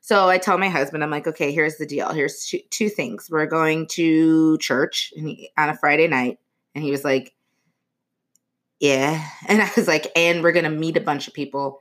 So 0.00 0.28
I 0.28 0.38
tell 0.38 0.56
my 0.56 0.70
husband, 0.70 1.04
I'm 1.04 1.10
like, 1.10 1.26
okay, 1.26 1.52
here's 1.52 1.76
the 1.76 1.84
deal. 1.84 2.10
Here's 2.12 2.46
two, 2.46 2.60
two 2.70 2.88
things. 2.88 3.28
We're 3.30 3.44
going 3.44 3.86
to 3.88 4.56
church 4.58 5.12
on 5.18 5.68
a 5.68 5.76
Friday 5.76 6.08
night. 6.08 6.38
And 6.74 6.82
he 6.82 6.90
was 6.90 7.04
like, 7.04 7.34
yeah. 8.80 9.22
And 9.48 9.60
I 9.60 9.70
was 9.76 9.86
like, 9.86 10.10
and 10.16 10.42
we're 10.42 10.52
going 10.52 10.64
to 10.64 10.70
meet 10.70 10.96
a 10.96 11.02
bunch 11.02 11.28
of 11.28 11.34
people 11.34 11.80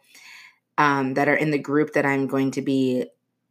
um, 0.77 1.13
that 1.13 1.27
are 1.27 1.35
in 1.35 1.51
the 1.51 1.57
group 1.57 1.93
that 1.93 2.05
I'm 2.05 2.27
going 2.27 2.51
to 2.51 2.61
be 2.61 3.05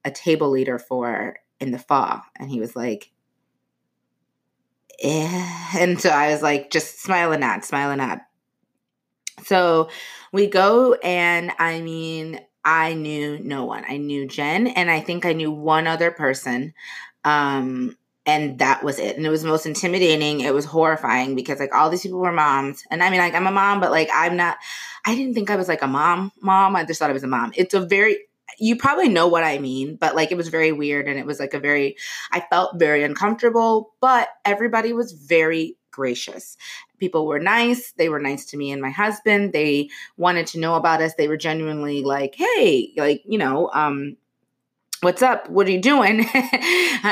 a 0.05 0.11
table 0.11 0.51
leader 0.51 0.79
for 0.79 1.37
in 1.59 1.71
the 1.71 1.79
fall. 1.79 2.23
And 2.39 2.51
he 2.51 2.61
was 2.61 2.77
like, 2.77 3.11
yeah. 4.99 5.53
And 5.79 6.01
so 6.01 6.11
I 6.11 6.33
was 6.33 6.43
like, 6.43 6.71
just 6.71 7.03
smile 7.03 7.33
and 7.33 7.41
nod, 7.41 7.65
smile 7.65 7.91
and 7.91 7.99
nod. 7.99 8.21
So 9.45 9.91
we 10.33 10.47
go, 10.47 10.95
and 10.95 11.53
I 11.59 11.81
mean, 11.83 12.41
I 12.65 12.95
knew 12.95 13.39
no 13.39 13.65
one. 13.65 13.85
I 13.87 13.97
knew 13.97 14.27
Jen, 14.27 14.67
and 14.69 14.91
I 14.91 15.01
think 15.01 15.27
I 15.27 15.33
knew 15.33 15.51
one 15.51 15.87
other 15.87 16.11
person. 16.11 16.73
Um, 17.25 17.97
and 18.27 18.59
that 18.59 18.83
was 18.83 18.99
it. 18.99 19.17
And 19.17 19.25
it 19.25 19.31
was 19.31 19.45
most 19.45 19.67
intimidating. 19.67 20.41
It 20.41 20.53
was 20.53 20.65
horrifying 20.65 21.37
because 21.37 21.61
like 21.61 21.75
all 21.75 21.89
these 21.89 22.03
people 22.03 22.19
were 22.19 22.33
moms. 22.33 22.83
And 22.91 23.03
I 23.03 23.11
mean, 23.11 23.21
like 23.21 23.35
I'm 23.35 23.47
a 23.47 23.53
mom, 23.53 23.81
but 23.81 23.93
like 23.93 24.09
I'm 24.13 24.37
not, 24.37 24.57
I 25.07 25.15
didn't 25.15 25.35
think 25.35 25.49
I 25.49 25.57
was 25.57 25.69
like 25.69 25.83
a 25.83 25.87
mom, 25.87 26.33
mom. 26.43 26.75
I 26.75 26.85
just 26.85 26.99
thought 26.99 27.11
I 27.11 27.15
was 27.15 27.23
a 27.23 27.29
mom. 27.29 27.53
It's 27.57 27.75
a 27.75 27.81
very, 27.81 28.19
you 28.59 28.77
probably 28.77 29.09
know 29.09 29.27
what 29.27 29.45
I 29.45 29.59
mean, 29.59 29.97
but 29.97 30.15
like 30.15 30.31
it 30.31 30.37
was 30.37 30.49
very 30.49 30.73
weird 30.73 31.09
and 31.09 31.19
it 31.19 31.27
was 31.27 31.41
like 31.41 31.55
a 31.55 31.61
very, 31.61 31.97
I 32.33 32.41
felt 32.41 32.79
very 32.79 33.03
uncomfortable, 33.03 33.95
but 34.01 34.29
everybody 34.45 34.93
was 34.93 35.13
very 35.13 35.77
gracious. 35.91 36.57
People 36.99 37.27
were 37.27 37.39
nice. 37.39 37.93
They 37.93 38.09
were 38.09 38.21
nice 38.21 38.45
to 38.47 38.57
me 38.57 38.71
and 38.71 38.81
my 38.81 38.91
husband. 38.91 39.53
They 39.53 39.91
wanted 40.17 40.47
to 40.49 40.61
know 40.61 40.75
about 40.75 41.03
us. 41.03 41.15
They 41.15 41.29
were 41.29 41.37
genuinely 41.37 42.03
like, 42.03 42.35
hey, 42.35 42.93
like, 42.97 43.23
you 43.27 43.39
know, 43.39 43.71
um, 43.75 44.17
what's 45.01 45.23
up? 45.23 45.49
What 45.51 45.67
are 45.67 45.73
you 45.73 45.81
doing? 45.81 46.21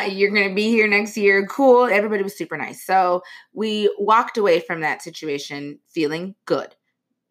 You're 0.09 0.31
going 0.31 0.49
to 0.49 0.55
be 0.55 0.69
here 0.69 0.87
next 0.87 1.17
year. 1.17 1.47
Cool. 1.47 1.85
Everybody 1.85 2.23
was 2.23 2.37
super 2.37 2.57
nice. 2.57 2.85
So 2.85 3.23
we 3.53 3.95
walked 3.99 4.39
away 4.39 4.61
from 4.61 4.81
that 4.81 5.03
situation 5.03 5.81
feeling 5.89 6.35
good 6.47 6.75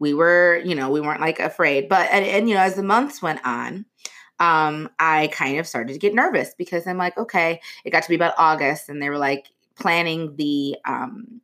we 0.04 0.14
were, 0.14 0.62
you 0.66 0.76
know, 0.76 0.90
we 0.90 1.00
weren't 1.00 1.22
like 1.22 1.40
afraid. 1.40 1.88
But 1.88 2.10
and, 2.12 2.26
and 2.26 2.50
you 2.50 2.56
know, 2.56 2.62
as 2.62 2.76
the 2.76 2.84
months 2.84 3.22
went 3.22 3.40
on, 3.46 3.86
um, 4.40 4.90
I 5.00 5.28
kind 5.28 5.60
of 5.60 5.68
started 5.68 5.94
to 5.94 6.00
get 6.00 6.14
nervous 6.14 6.54
because 6.58 6.88
I'm 6.88 6.98
like, 6.98 7.18
okay, 7.18 7.62
it 7.86 7.92
got 7.92 8.04
to 8.04 8.10
be 8.10 8.16
about 8.16 8.36
August, 8.38 8.90
and 8.90 9.02
they 9.02 9.10
were 9.10 9.18
like 9.18 9.48
planning 9.76 10.36
the 10.36 10.78
um 10.86 11.42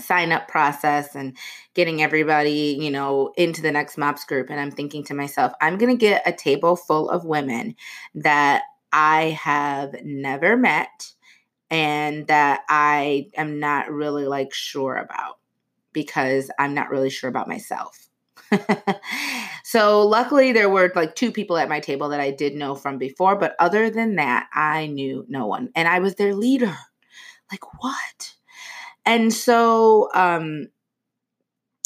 sign 0.00 0.32
up 0.32 0.48
process 0.48 1.14
and 1.14 1.36
getting 1.74 2.02
everybody, 2.02 2.76
you 2.80 2.90
know, 2.90 3.32
into 3.36 3.62
the 3.62 3.72
next 3.72 3.96
MOPS 3.96 4.24
group. 4.24 4.50
And 4.50 4.60
I'm 4.60 4.70
thinking 4.70 5.04
to 5.04 5.14
myself, 5.14 5.52
I'm 5.60 5.78
going 5.78 5.96
to 5.96 6.00
get 6.00 6.26
a 6.26 6.32
table 6.32 6.76
full 6.76 7.08
of 7.08 7.24
women 7.24 7.76
that 8.16 8.62
I 8.92 9.38
have 9.40 9.94
never 10.04 10.56
met 10.56 11.12
and 11.70 12.26
that 12.26 12.62
I 12.68 13.28
am 13.36 13.58
not 13.58 13.90
really 13.90 14.26
like 14.26 14.52
sure 14.52 14.96
about 14.96 15.38
because 15.92 16.50
I'm 16.58 16.74
not 16.74 16.90
really 16.90 17.10
sure 17.10 17.30
about 17.30 17.48
myself. 17.48 18.08
so 19.64 20.06
luckily 20.06 20.52
there 20.52 20.68
were 20.68 20.92
like 20.94 21.14
two 21.14 21.32
people 21.32 21.56
at 21.56 21.68
my 21.68 21.80
table 21.80 22.08
that 22.10 22.20
I 22.20 22.30
did 22.30 22.54
know 22.54 22.74
from 22.74 22.98
before, 22.98 23.36
but 23.36 23.54
other 23.58 23.90
than 23.90 24.16
that, 24.16 24.48
I 24.52 24.86
knew 24.86 25.24
no 25.28 25.46
one 25.46 25.70
and 25.74 25.88
I 25.88 25.98
was 26.00 26.14
their 26.14 26.34
leader. 26.34 26.76
Like 27.50 27.82
what? 27.82 28.34
And 29.04 29.32
so 29.32 30.08
um 30.14 30.68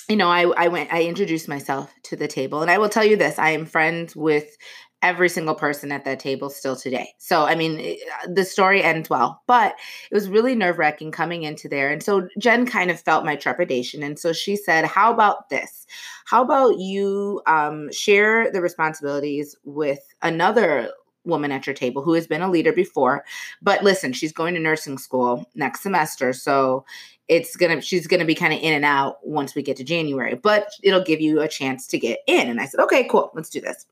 you 0.08 0.16
know, 0.16 0.28
I, 0.28 0.46
I 0.56 0.68
went, 0.68 0.92
I 0.92 1.02
introduced 1.02 1.48
myself 1.48 1.92
to 2.04 2.16
the 2.16 2.26
table. 2.28 2.62
And 2.62 2.70
I 2.70 2.78
will 2.78 2.88
tell 2.88 3.04
you 3.04 3.16
this 3.16 3.38
I 3.38 3.50
am 3.50 3.66
friends 3.66 4.16
with 4.16 4.56
every 5.02 5.28
single 5.28 5.54
person 5.54 5.92
at 5.92 6.04
that 6.04 6.18
table 6.18 6.50
still 6.50 6.74
today. 6.74 7.14
So, 7.18 7.44
I 7.44 7.54
mean, 7.54 7.78
it, 7.78 8.00
uh, 8.24 8.32
the 8.32 8.44
story 8.44 8.82
ends 8.82 9.08
well, 9.08 9.42
but 9.46 9.76
it 10.10 10.14
was 10.14 10.28
really 10.28 10.54
nerve 10.54 10.78
wracking 10.78 11.12
coming 11.12 11.44
into 11.44 11.68
there. 11.68 11.90
And 11.90 12.02
so 12.02 12.28
Jen 12.38 12.66
kind 12.66 12.90
of 12.90 13.00
felt 13.00 13.24
my 13.24 13.36
trepidation. 13.36 14.02
And 14.02 14.18
so 14.18 14.32
she 14.32 14.56
said, 14.56 14.84
How 14.84 15.12
about 15.12 15.50
this? 15.50 15.86
How 16.26 16.42
about 16.42 16.78
you 16.78 17.42
um, 17.46 17.92
share 17.92 18.50
the 18.50 18.60
responsibilities 18.60 19.56
with 19.64 20.00
another 20.20 20.90
woman 21.24 21.52
at 21.52 21.66
your 21.66 21.74
table 21.74 22.02
who 22.02 22.14
has 22.14 22.26
been 22.26 22.40
a 22.40 22.50
leader 22.50 22.72
before 22.72 23.22
but 23.60 23.82
listen 23.84 24.14
she's 24.14 24.32
going 24.32 24.54
to 24.54 24.60
nursing 24.60 24.96
school 24.96 25.46
next 25.54 25.82
semester 25.82 26.32
so 26.32 26.84
it's 27.26 27.54
gonna 27.54 27.82
she's 27.82 28.06
gonna 28.06 28.24
be 28.24 28.34
kind 28.34 28.54
of 28.54 28.60
in 28.60 28.72
and 28.72 28.84
out 28.84 29.18
once 29.26 29.54
we 29.54 29.60
get 29.60 29.76
to 29.76 29.84
january 29.84 30.36
but 30.36 30.70
it'll 30.82 31.02
give 31.02 31.20
you 31.20 31.40
a 31.40 31.48
chance 31.48 31.86
to 31.86 31.98
get 31.98 32.20
in 32.26 32.48
and 32.48 32.60
i 32.60 32.64
said 32.64 32.80
okay 32.80 33.06
cool 33.08 33.30
let's 33.34 33.50
do 33.50 33.60
this 33.60 33.84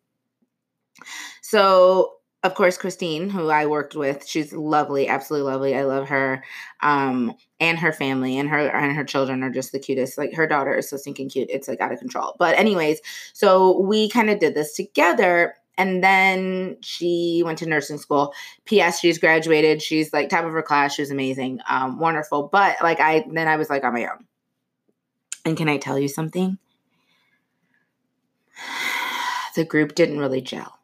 so, 1.49 2.15
of 2.43 2.57
course, 2.57 2.77
Christine, 2.77 3.31
who 3.31 3.51
I 3.51 3.67
worked 3.67 3.95
with, 3.95 4.27
she's 4.27 4.53
lovely, 4.53 5.07
absolutely 5.07 5.53
lovely. 5.53 5.77
I 5.77 5.85
love 5.85 6.09
her, 6.09 6.43
um, 6.83 7.37
and 7.61 7.79
her 7.79 7.93
family, 7.93 8.37
and 8.37 8.49
her 8.49 8.69
and 8.69 8.97
her 8.97 9.05
children 9.05 9.45
are 9.45 9.51
just 9.53 9.71
the 9.71 9.79
cutest. 9.79 10.19
Like 10.19 10.35
her 10.35 10.49
daughter 10.49 10.75
is 10.75 10.91
so 10.91 10.97
stinking 10.97 11.29
cute; 11.29 11.49
it's 11.49 11.69
like 11.69 11.81
out 11.81 11.93
of 11.93 12.01
control. 12.01 12.35
But 12.41 12.59
anyways, 12.59 12.99
so 13.33 13.79
we 13.79 14.09
kind 14.09 14.29
of 14.29 14.41
did 14.41 14.57
this 14.57 14.75
together, 14.75 15.55
and 15.79 16.03
then 16.03 16.79
she 16.81 17.43
went 17.45 17.59
to 17.59 17.67
nursing 17.67 17.99
school. 17.99 18.35
P.S. 18.65 18.99
She's 18.99 19.21
graduated. 19.21 19.81
She's 19.81 20.13
like 20.13 20.29
top 20.29 20.45
of 20.45 20.51
her 20.51 20.63
class. 20.63 20.97
She's 20.97 21.13
amazing, 21.13 21.61
um, 21.71 22.01
wonderful. 22.01 22.49
But 22.51 22.79
like 22.83 22.99
I, 22.99 23.25
then 23.31 23.47
I 23.47 23.55
was 23.57 23.71
like 23.71 23.85
on 23.85 23.95
my 23.95 24.07
own. 24.07 24.27
And 25.45 25.57
can 25.57 25.69
I 25.69 25.77
tell 25.77 25.97
you 25.97 26.09
something? 26.09 26.59
The 29.55 29.65
group 29.65 29.95
didn't 29.95 30.19
really 30.19 30.43
gel 30.43 30.76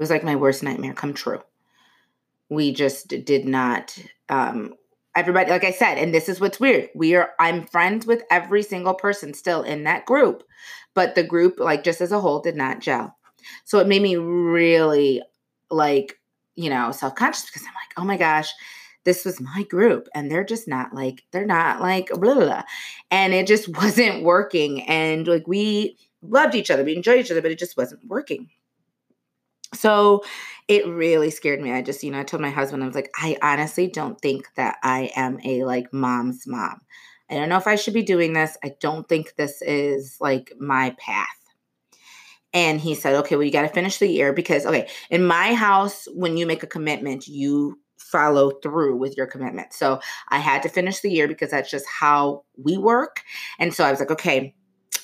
was 0.00 0.10
like 0.10 0.24
my 0.24 0.36
worst 0.36 0.62
nightmare 0.62 0.94
come 0.94 1.14
true. 1.14 1.40
We 2.48 2.72
just 2.72 3.08
did 3.08 3.44
not 3.44 3.96
um 4.28 4.74
everybody 5.14 5.50
like 5.50 5.64
I 5.64 5.72
said, 5.72 5.98
and 5.98 6.12
this 6.12 6.28
is 6.28 6.40
what's 6.40 6.58
weird. 6.58 6.88
We 6.94 7.14
are 7.14 7.30
I'm 7.38 7.66
friends 7.66 8.06
with 8.06 8.22
every 8.30 8.62
single 8.62 8.94
person 8.94 9.34
still 9.34 9.62
in 9.62 9.84
that 9.84 10.06
group, 10.06 10.42
but 10.94 11.14
the 11.14 11.22
group 11.22 11.60
like 11.60 11.84
just 11.84 12.00
as 12.00 12.12
a 12.12 12.20
whole 12.20 12.40
did 12.40 12.56
not 12.56 12.80
gel. 12.80 13.16
So 13.64 13.78
it 13.78 13.86
made 13.86 14.02
me 14.02 14.16
really 14.16 15.22
like, 15.70 16.18
you 16.56 16.68
know, 16.70 16.90
self-conscious 16.92 17.46
because 17.46 17.62
I'm 17.62 17.74
like, 17.74 17.92
"Oh 17.96 18.04
my 18.04 18.16
gosh, 18.16 18.52
this 19.04 19.24
was 19.24 19.40
my 19.40 19.62
group 19.64 20.08
and 20.14 20.30
they're 20.30 20.44
just 20.44 20.68
not 20.68 20.94
like 20.94 21.24
they're 21.32 21.46
not 21.46 21.80
like 21.80 22.08
blah, 22.08 22.34
blah, 22.34 22.44
blah. 22.44 22.62
and 23.10 23.32
it 23.32 23.46
just 23.46 23.68
wasn't 23.76 24.24
working 24.24 24.82
and 24.82 25.26
like 25.26 25.46
we 25.46 25.96
loved 26.22 26.54
each 26.54 26.70
other 26.70 26.84
we 26.84 26.94
enjoyed 26.94 27.20
each 27.20 27.30
other 27.30 27.40
but 27.40 27.50
it 27.50 27.58
just 27.58 27.76
wasn't 27.76 28.06
working 28.06 28.48
so 29.80 30.22
it 30.68 30.86
really 30.86 31.30
scared 31.30 31.60
me. 31.60 31.72
I 31.72 31.82
just, 31.82 32.04
you 32.04 32.10
know, 32.10 32.20
I 32.20 32.22
told 32.22 32.42
my 32.42 32.50
husband, 32.50 32.82
I 32.82 32.86
was 32.86 32.94
like, 32.94 33.10
I 33.16 33.36
honestly 33.42 33.88
don't 33.88 34.20
think 34.20 34.48
that 34.56 34.76
I 34.82 35.10
am 35.16 35.40
a 35.44 35.64
like 35.64 35.92
mom's 35.92 36.46
mom. 36.46 36.82
I 37.30 37.34
don't 37.34 37.48
know 37.48 37.56
if 37.56 37.66
I 37.66 37.76
should 37.76 37.94
be 37.94 38.02
doing 38.02 38.34
this. 38.34 38.56
I 38.62 38.74
don't 38.80 39.08
think 39.08 39.36
this 39.36 39.62
is 39.62 40.18
like 40.20 40.52
my 40.58 40.94
path. 40.98 41.26
And 42.52 42.80
he 42.80 42.94
said, 42.94 43.14
okay, 43.16 43.36
well, 43.36 43.44
you 43.44 43.52
got 43.52 43.62
to 43.62 43.68
finish 43.68 43.98
the 43.98 44.08
year 44.08 44.32
because, 44.32 44.66
okay, 44.66 44.88
in 45.08 45.24
my 45.24 45.54
house, 45.54 46.08
when 46.12 46.36
you 46.36 46.46
make 46.46 46.64
a 46.64 46.66
commitment, 46.66 47.28
you 47.28 47.78
follow 47.96 48.50
through 48.50 48.96
with 48.96 49.16
your 49.16 49.26
commitment. 49.26 49.72
So 49.72 50.00
I 50.28 50.38
had 50.38 50.62
to 50.64 50.68
finish 50.68 51.00
the 51.00 51.10
year 51.10 51.28
because 51.28 51.52
that's 51.52 51.70
just 51.70 51.86
how 51.88 52.44
we 52.56 52.76
work. 52.76 53.22
And 53.58 53.72
so 53.72 53.84
I 53.84 53.90
was 53.92 54.00
like, 54.00 54.10
okay, 54.10 54.54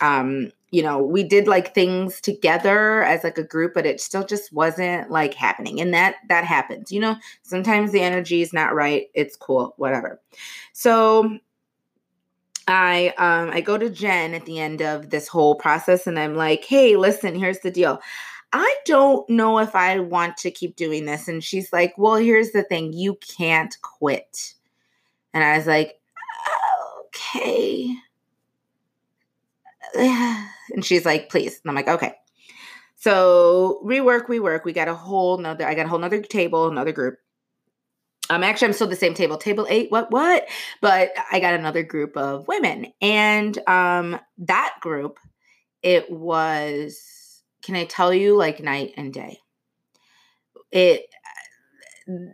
um, 0.01 0.51
you 0.71 0.83
know, 0.83 1.01
we 1.03 1.23
did 1.23 1.47
like 1.47 1.75
things 1.75 2.21
together 2.21 3.03
as 3.03 3.23
like 3.25 3.39
a 3.39 3.45
group, 3.45 3.73
but 3.75 3.87
it 3.87 4.01
still 4.01 4.25
just 4.25 4.53
wasn't 4.53 5.11
like 5.11 5.35
happening. 5.35 5.81
And 5.81 5.95
that 5.95 6.17
that 6.29 6.45
happens. 6.45 6.91
You 6.91 7.01
know, 7.01 7.17
sometimes 7.43 7.93
the 7.93 8.01
energy 8.03 8.43
is 8.43 8.53
not 8.53 8.75
right. 8.75 9.07
It's 9.15 9.37
cool, 9.37 9.75
whatever. 9.77 10.21
So 10.73 11.39
I 12.69 13.15
um 13.19 13.51
I 13.51 13.61
go 13.61 13.79
to 13.79 13.89
Jen 13.91 14.35
at 14.35 14.45
the 14.45 14.59
end 14.59 14.83
of 14.83 15.11
this 15.11 15.29
whole 15.29 15.55
process 15.55 16.07
and 16.07 16.19
I'm 16.19 16.35
like, 16.35 16.65
"Hey, 16.65 16.97
listen, 16.97 17.35
here's 17.35 17.61
the 17.61 17.71
deal. 17.71 18.01
I 18.53 18.77
don't 18.87 19.29
know 19.31 19.59
if 19.59 19.75
I 19.77 20.01
want 20.01 20.37
to 20.39 20.51
keep 20.51 20.77
doing 20.77 21.05
this." 21.07 21.29
And 21.29 21.45
she's 21.45 21.73
like, 21.73 21.95
"Well, 21.97 22.17
here's 22.17 22.53
the 22.53 22.65
thing. 22.65 22.93
You 22.93 23.17
can't 23.37 23.77
quit." 23.83 24.55
And 25.35 25.45
I 25.45 25.57
was 25.57 25.67
like, 25.67 26.01
"Okay." 27.07 27.95
And 30.73 30.85
she's 30.85 31.07
like, 31.07 31.29
please. 31.29 31.61
And 31.63 31.71
I'm 31.71 31.77
like, 31.77 31.87
okay. 31.87 32.15
So 32.97 33.81
rework, 33.85 34.29
we 34.29 34.41
work. 34.41 34.65
We 34.65 34.73
got 34.73 34.89
a 34.89 34.95
whole 34.95 35.39
nother, 35.39 35.65
I 35.65 35.75
got 35.75 35.87
a 35.87 35.89
whole 35.89 36.01
nother 36.01 36.21
table, 36.21 36.69
another 36.69 36.91
group. 36.91 37.19
Um, 38.29 38.43
actually, 38.43 38.69
I'm 38.69 38.73
still 38.73 38.89
the 38.89 38.97
same 38.97 39.15
table, 39.15 39.37
table 39.37 39.67
eight. 39.71 39.91
What, 39.91 40.11
what? 40.11 40.49
But 40.81 41.13
I 41.31 41.39
got 41.39 41.55
another 41.55 41.83
group 41.83 42.17
of 42.17 42.49
women, 42.49 42.87
and 43.01 43.57
um, 43.69 44.19
that 44.39 44.75
group, 44.81 45.19
it 45.83 46.11
was. 46.11 47.43
Can 47.63 47.77
I 47.77 47.85
tell 47.85 48.13
you, 48.13 48.37
like 48.37 48.61
night 48.61 48.95
and 48.97 49.13
day? 49.13 49.39
It, 50.73 51.03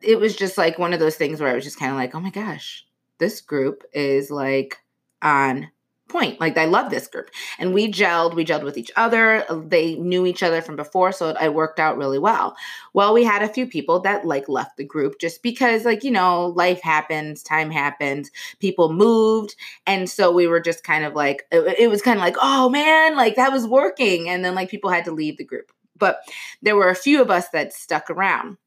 it 0.03 0.19
was 0.19 0.35
just 0.35 0.57
like 0.57 0.79
one 0.79 0.95
of 0.95 1.01
those 1.01 1.17
things 1.17 1.41
where 1.41 1.51
I 1.51 1.55
was 1.55 1.65
just 1.65 1.79
kind 1.79 1.91
of 1.91 1.97
like, 1.97 2.15
oh 2.15 2.21
my 2.21 2.31
gosh, 2.31 2.87
this 3.19 3.41
group 3.41 3.85
is 3.93 4.31
like 4.31 4.79
on 5.21 5.69
point. 6.13 6.39
Like 6.41 6.57
I 6.57 6.67
love 6.67 6.91
this 6.91 7.09
group. 7.09 7.31
And 7.59 7.73
we 7.73 7.91
gelled, 7.91 8.35
we 8.35 8.45
gelled 8.45 8.63
with 8.63 8.77
each 8.77 8.91
other. 8.97 9.45
Uh, 9.51 9.61
they 9.67 9.97
knew 9.97 10.27
each 10.27 10.43
other 10.43 10.61
from 10.63 10.77
before, 10.77 11.11
so 11.11 11.31
it, 11.31 11.37
it, 11.43 11.55
worked 11.55 11.81
out 11.81 11.97
really 11.97 12.19
well. 12.19 12.55
Well, 12.93 13.15
we 13.15 13.25
had 13.25 13.43
a 13.43 13.49
few 13.49 13.67
people 13.67 14.01
that 14.01 14.27
like 14.27 14.49
left 14.49 14.77
the 14.77 14.85
group 14.85 15.19
just 15.19 15.43
because 15.43 15.85
like, 15.85 16.05
you 16.05 16.11
know, 16.11 16.47
life 16.47 16.81
happens, 16.83 17.43
time 17.43 17.71
happens, 17.71 18.31
people 18.61 18.93
moved, 18.93 19.57
and 19.87 20.09
so 20.09 20.31
we 20.31 20.47
were 20.47 20.61
just 20.61 20.85
kind 20.85 21.05
of 21.05 21.15
like 21.15 21.47
it, 21.51 21.79
it 21.79 21.91
was 21.91 22.03
kind 22.03 22.19
of 22.19 22.23
like, 22.23 22.37
"Oh 22.41 22.69
man, 22.69 23.17
like 23.17 23.37
that 23.37 23.53
was 23.53 23.67
working." 23.67 24.29
And 24.29 24.45
then 24.45 24.55
like 24.55 24.71
people 24.71 24.91
had 24.91 25.05
to 25.07 25.13
leave 25.13 25.39
the 25.39 25.45
group. 25.45 25.73
But 25.97 26.19
there 26.63 26.77
were 26.77 26.89
a 26.89 26.95
few 26.95 27.23
of 27.23 27.31
us 27.31 27.49
that 27.51 27.73
stuck 27.73 28.11
around. 28.11 28.59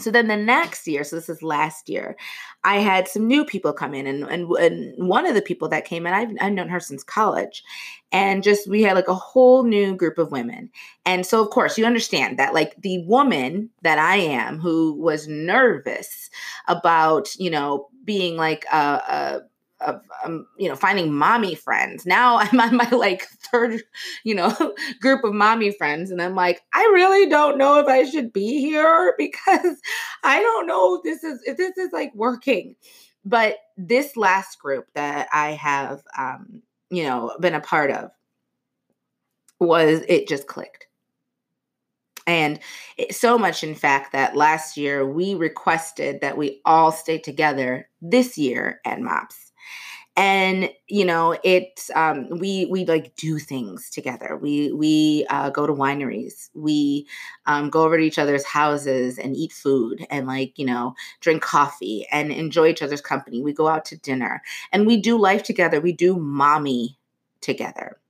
So 0.00 0.12
then 0.12 0.28
the 0.28 0.36
next 0.36 0.86
year, 0.86 1.02
so 1.02 1.16
this 1.16 1.28
is 1.28 1.42
last 1.42 1.88
year, 1.88 2.16
I 2.62 2.78
had 2.78 3.08
some 3.08 3.26
new 3.26 3.44
people 3.44 3.72
come 3.72 3.94
in, 3.94 4.06
and 4.06 4.22
and, 4.24 4.48
and 4.52 5.08
one 5.08 5.26
of 5.26 5.34
the 5.34 5.42
people 5.42 5.68
that 5.68 5.84
came 5.84 6.06
in, 6.06 6.14
I've, 6.14 6.30
I've 6.40 6.52
known 6.52 6.68
her 6.68 6.78
since 6.78 7.02
college, 7.02 7.64
and 8.12 8.44
just 8.44 8.68
we 8.68 8.82
had 8.82 8.94
like 8.94 9.08
a 9.08 9.14
whole 9.14 9.64
new 9.64 9.96
group 9.96 10.18
of 10.18 10.30
women, 10.30 10.70
and 11.04 11.26
so 11.26 11.42
of 11.42 11.50
course 11.50 11.76
you 11.76 11.84
understand 11.84 12.38
that 12.38 12.54
like 12.54 12.80
the 12.80 13.04
woman 13.06 13.70
that 13.82 13.98
I 13.98 14.16
am 14.16 14.60
who 14.60 14.94
was 14.94 15.26
nervous 15.26 16.30
about 16.68 17.34
you 17.36 17.50
know 17.50 17.88
being 18.04 18.36
like 18.36 18.64
a, 18.72 18.78
a 18.78 19.40
of 19.80 20.00
um, 20.24 20.46
you 20.58 20.68
know 20.68 20.76
finding 20.76 21.12
mommy 21.12 21.54
friends. 21.54 22.06
Now 22.06 22.38
i'm 22.38 22.60
on 22.60 22.76
my 22.76 22.88
like 22.90 23.26
third 23.50 23.82
you 24.24 24.34
know 24.34 24.74
group 25.00 25.24
of 25.24 25.32
mommy 25.32 25.72
friends 25.72 26.10
and 26.10 26.20
i'm 26.20 26.34
like 26.34 26.62
i 26.74 26.82
really 26.92 27.28
don't 27.28 27.58
know 27.58 27.78
if 27.78 27.86
i 27.86 28.04
should 28.04 28.32
be 28.32 28.60
here 28.60 29.14
because 29.18 29.80
i 30.24 30.40
don't 30.40 30.66
know 30.66 30.96
if 30.96 31.02
this 31.02 31.24
is 31.24 31.42
if 31.46 31.56
this 31.56 31.76
is 31.76 31.92
like 31.92 32.14
working. 32.14 32.74
But 33.24 33.56
this 33.76 34.16
last 34.16 34.58
group 34.58 34.86
that 34.94 35.28
i 35.32 35.52
have 35.52 36.02
um 36.16 36.62
you 36.90 37.04
know 37.04 37.36
been 37.40 37.54
a 37.54 37.60
part 37.60 37.90
of 37.90 38.10
was 39.60 40.02
it 40.08 40.28
just 40.28 40.46
clicked. 40.46 40.86
And 42.26 42.60
so 43.10 43.38
much, 43.38 43.64
in 43.64 43.74
fact, 43.74 44.12
that 44.12 44.36
last 44.36 44.76
year 44.76 45.06
we 45.06 45.34
requested 45.34 46.20
that 46.20 46.36
we 46.36 46.60
all 46.66 46.92
stay 46.92 47.18
together 47.18 47.88
this 48.02 48.36
year 48.36 48.80
at 48.84 49.00
MOPS. 49.00 49.47
And 50.18 50.68
you 50.88 51.04
know 51.04 51.38
it's 51.44 51.92
um 51.94 52.28
we 52.28 52.66
we 52.66 52.84
like 52.84 53.14
do 53.14 53.38
things 53.38 53.88
together. 53.88 54.36
We 54.36 54.72
we 54.72 55.24
uh, 55.30 55.50
go 55.50 55.64
to 55.64 55.72
wineries. 55.72 56.50
We 56.54 57.06
um, 57.46 57.70
go 57.70 57.84
over 57.84 57.96
to 57.96 58.02
each 58.02 58.18
other's 58.18 58.44
houses 58.44 59.16
and 59.16 59.36
eat 59.36 59.52
food 59.52 60.04
and 60.10 60.26
like 60.26 60.58
you 60.58 60.66
know 60.66 60.94
drink 61.20 61.42
coffee 61.42 62.04
and 62.10 62.32
enjoy 62.32 62.66
each 62.66 62.82
other's 62.82 63.00
company. 63.00 63.42
We 63.42 63.52
go 63.52 63.68
out 63.68 63.84
to 63.86 63.96
dinner. 63.96 64.42
And 64.72 64.88
we 64.88 65.00
do 65.00 65.16
life 65.16 65.44
together. 65.44 65.80
We 65.80 65.92
do 65.92 66.16
mommy 66.16 66.98
together. 67.40 68.00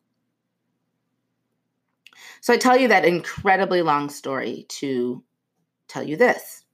So 2.41 2.55
i 2.55 2.57
tell 2.57 2.77
you 2.79 2.89
that 2.89 3.05
incredibly 3.05 3.83
long 3.83 4.09
story 4.09 4.65
to 4.81 5.23
tell 5.89 6.03
you 6.03 6.17
this 6.17 6.65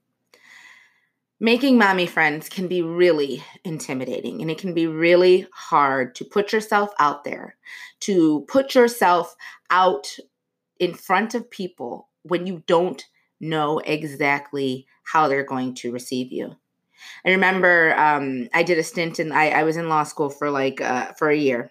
making 1.39 1.77
mommy 1.77 2.05
friends 2.05 2.49
can 2.49 2.67
be 2.67 2.81
really 2.81 3.43
intimidating 3.63 4.41
and 4.41 4.49
it 4.49 4.57
can 4.57 4.73
be 4.73 4.87
really 4.87 5.47
hard 5.53 6.15
to 6.15 6.25
put 6.25 6.53
yourself 6.53 6.91
out 6.99 7.23
there, 7.23 7.57
to 8.01 8.45
put 8.47 8.75
yourself 8.75 9.35
out 9.69 10.17
in 10.79 10.93
front 10.93 11.35
of 11.35 11.49
people 11.49 12.09
when 12.23 12.47
you 12.47 12.63
don't 12.67 13.05
know 13.39 13.79
exactly 13.79 14.87
how 15.03 15.27
they're 15.27 15.43
going 15.43 15.75
to 15.75 15.91
receive 15.91 16.31
you. 16.31 16.55
I 17.25 17.31
remember 17.31 17.93
um, 17.97 18.47
I 18.53 18.63
did 18.63 18.79
a 18.79 18.83
stint 18.83 19.19
and 19.19 19.33
I, 19.33 19.49
I, 19.49 19.63
was 19.63 19.77
in 19.77 19.89
law 19.89 20.03
school 20.03 20.29
for 20.29 20.49
like 20.49 20.81
uh, 20.81 21.11
for 21.13 21.29
a 21.29 21.37
year. 21.37 21.69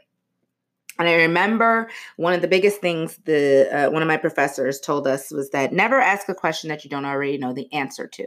And 0.98 1.08
I 1.08 1.14
remember 1.14 1.90
one 2.16 2.34
of 2.34 2.42
the 2.42 2.46
biggest 2.46 2.80
things 2.80 3.18
the 3.24 3.68
uh, 3.72 3.90
one 3.90 4.02
of 4.02 4.06
my 4.06 4.18
professors 4.18 4.78
told 4.78 5.08
us 5.08 5.32
was 5.32 5.50
that 5.50 5.72
never 5.72 5.98
ask 5.98 6.28
a 6.28 6.34
question 6.34 6.68
that 6.68 6.84
you 6.84 6.90
don't 6.90 7.06
already 7.06 7.38
know 7.38 7.52
the 7.52 7.72
answer 7.72 8.06
to. 8.06 8.26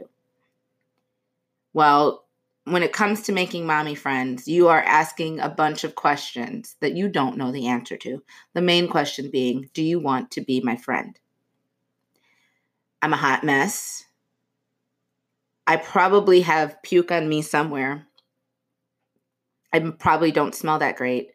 Well, 1.72 2.24
when 2.64 2.82
it 2.82 2.92
comes 2.92 3.22
to 3.22 3.32
making 3.32 3.66
mommy 3.66 3.94
friends, 3.94 4.46
you 4.46 4.68
are 4.68 4.82
asking 4.82 5.40
a 5.40 5.48
bunch 5.48 5.84
of 5.84 5.94
questions 5.94 6.76
that 6.80 6.94
you 6.94 7.08
don't 7.08 7.36
know 7.36 7.50
the 7.50 7.66
answer 7.66 7.96
to. 7.96 8.22
The 8.54 8.60
main 8.60 8.88
question 8.88 9.30
being, 9.30 9.70
do 9.72 9.82
you 9.82 9.98
want 9.98 10.30
to 10.32 10.40
be 10.40 10.60
my 10.60 10.76
friend? 10.76 11.18
I'm 13.00 13.12
a 13.12 13.16
hot 13.16 13.44
mess. 13.44 14.04
I 15.66 15.76
probably 15.76 16.42
have 16.42 16.82
puke 16.82 17.12
on 17.12 17.28
me 17.28 17.42
somewhere. 17.42 18.06
I 19.72 19.80
probably 19.80 20.32
don't 20.32 20.54
smell 20.54 20.78
that 20.78 20.96
great. 20.96 21.30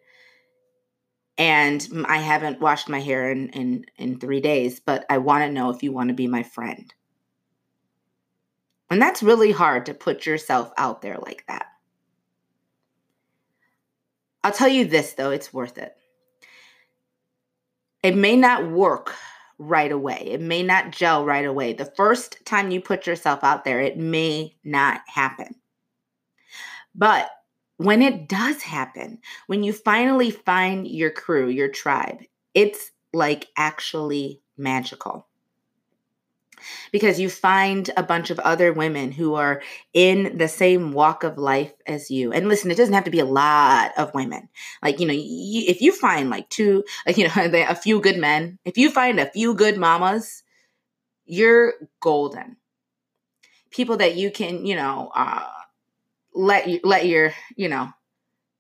And 1.38 1.88
I 2.08 2.18
haven't 2.18 2.60
washed 2.60 2.90
my 2.90 3.00
hair 3.00 3.32
in, 3.32 3.50
in, 3.50 3.86
in 3.98 4.20
three 4.20 4.42
days, 4.42 4.80
but 4.80 5.06
I 5.10 5.18
want 5.20 5.44
to 5.44 5.52
know 5.52 5.70
if 5.70 5.82
you 5.82 5.92
want 5.92 6.10
to 6.10 6.16
be 6.16 6.28
my 6.28 6.44
friend. 6.44 6.94
And 8.94 9.02
that's 9.02 9.24
really 9.24 9.52
hard 9.52 9.88
to 9.88 9.96
put 9.96 10.28
yourself 10.28 10.72
out 10.78 11.02
there 11.02 11.18
like 11.18 11.44
that. 11.48 11.66
I'll 14.44 14.52
tell 14.52 14.68
you 14.68 14.86
this 14.86 15.14
though, 15.14 15.32
it's 15.32 15.52
worth 15.52 15.80
it. 15.80 15.96
It 18.04 18.16
may 18.16 18.36
not 18.36 18.70
work 18.70 19.16
right 19.58 19.92
away. 19.92 20.28
It 20.28 20.42
may 20.42 20.62
not 20.62 20.92
gel 20.92 21.26
right 21.26 21.44
away. 21.44 21.74
The 21.74 21.92
first 21.98 22.46
time 22.46 22.70
you 22.70 22.82
put 22.82 23.08
yourself 23.08 23.44
out 23.44 23.64
there, 23.64 23.82
it 23.82 23.98
may 23.98 24.58
not 24.64 25.02
happen. 25.08 25.56
But 26.94 27.32
when 27.78 28.04
it 28.04 28.30
does 28.30 28.62
happen, 28.62 29.22
when 29.48 29.64
you 29.64 29.74
finally 29.74 30.30
find 30.30 30.88
your 30.88 31.10
crew, 31.10 31.48
your 31.48 31.70
tribe, 31.70 32.20
it's 32.54 32.92
like 33.12 33.48
actually 33.58 34.44
magical 34.56 35.28
because 36.92 37.20
you 37.20 37.30
find 37.30 37.90
a 37.98 38.04
bunch 38.04 38.30
of 38.30 38.40
other 38.40 38.74
women 38.74 39.12
who 39.12 39.36
are 39.36 39.62
in 39.94 40.38
the 40.38 40.48
same 40.48 40.92
walk 40.92 41.24
of 41.24 41.38
life 41.38 41.74
as 41.88 42.10
you. 42.10 42.32
And 42.32 42.48
listen, 42.48 42.72
it 42.72 42.78
doesn't 42.78 42.94
have 42.94 43.04
to 43.06 43.12
be 43.12 43.20
a 43.20 43.26
lot 43.26 43.92
of 43.98 44.14
women. 44.14 44.50
Like, 44.82 45.00
you 45.00 45.08
know, 45.08 45.14
you, 45.14 45.64
if 45.68 45.82
you 45.82 45.92
find 45.92 46.30
like 46.30 46.50
two, 46.50 46.84
you 47.16 47.28
know, 47.28 47.34
a 47.36 47.76
few 47.76 48.00
good 48.00 48.18
men, 48.18 48.60
if 48.66 48.78
you 48.78 48.92
find 48.92 49.20
a 49.20 49.32
few 49.32 49.54
good 49.54 49.78
mamas, 49.78 50.44
you're 51.26 51.74
golden. 52.00 52.58
People 53.72 53.98
that 53.98 54.16
you 54.16 54.30
can, 54.30 54.66
you 54.66 54.76
know, 54.76 55.12
uh, 55.16 55.48
let 56.34 56.68
you 56.68 56.80
let 56.84 57.08
your, 57.08 57.34
you 57.56 57.70
know, 57.70 57.90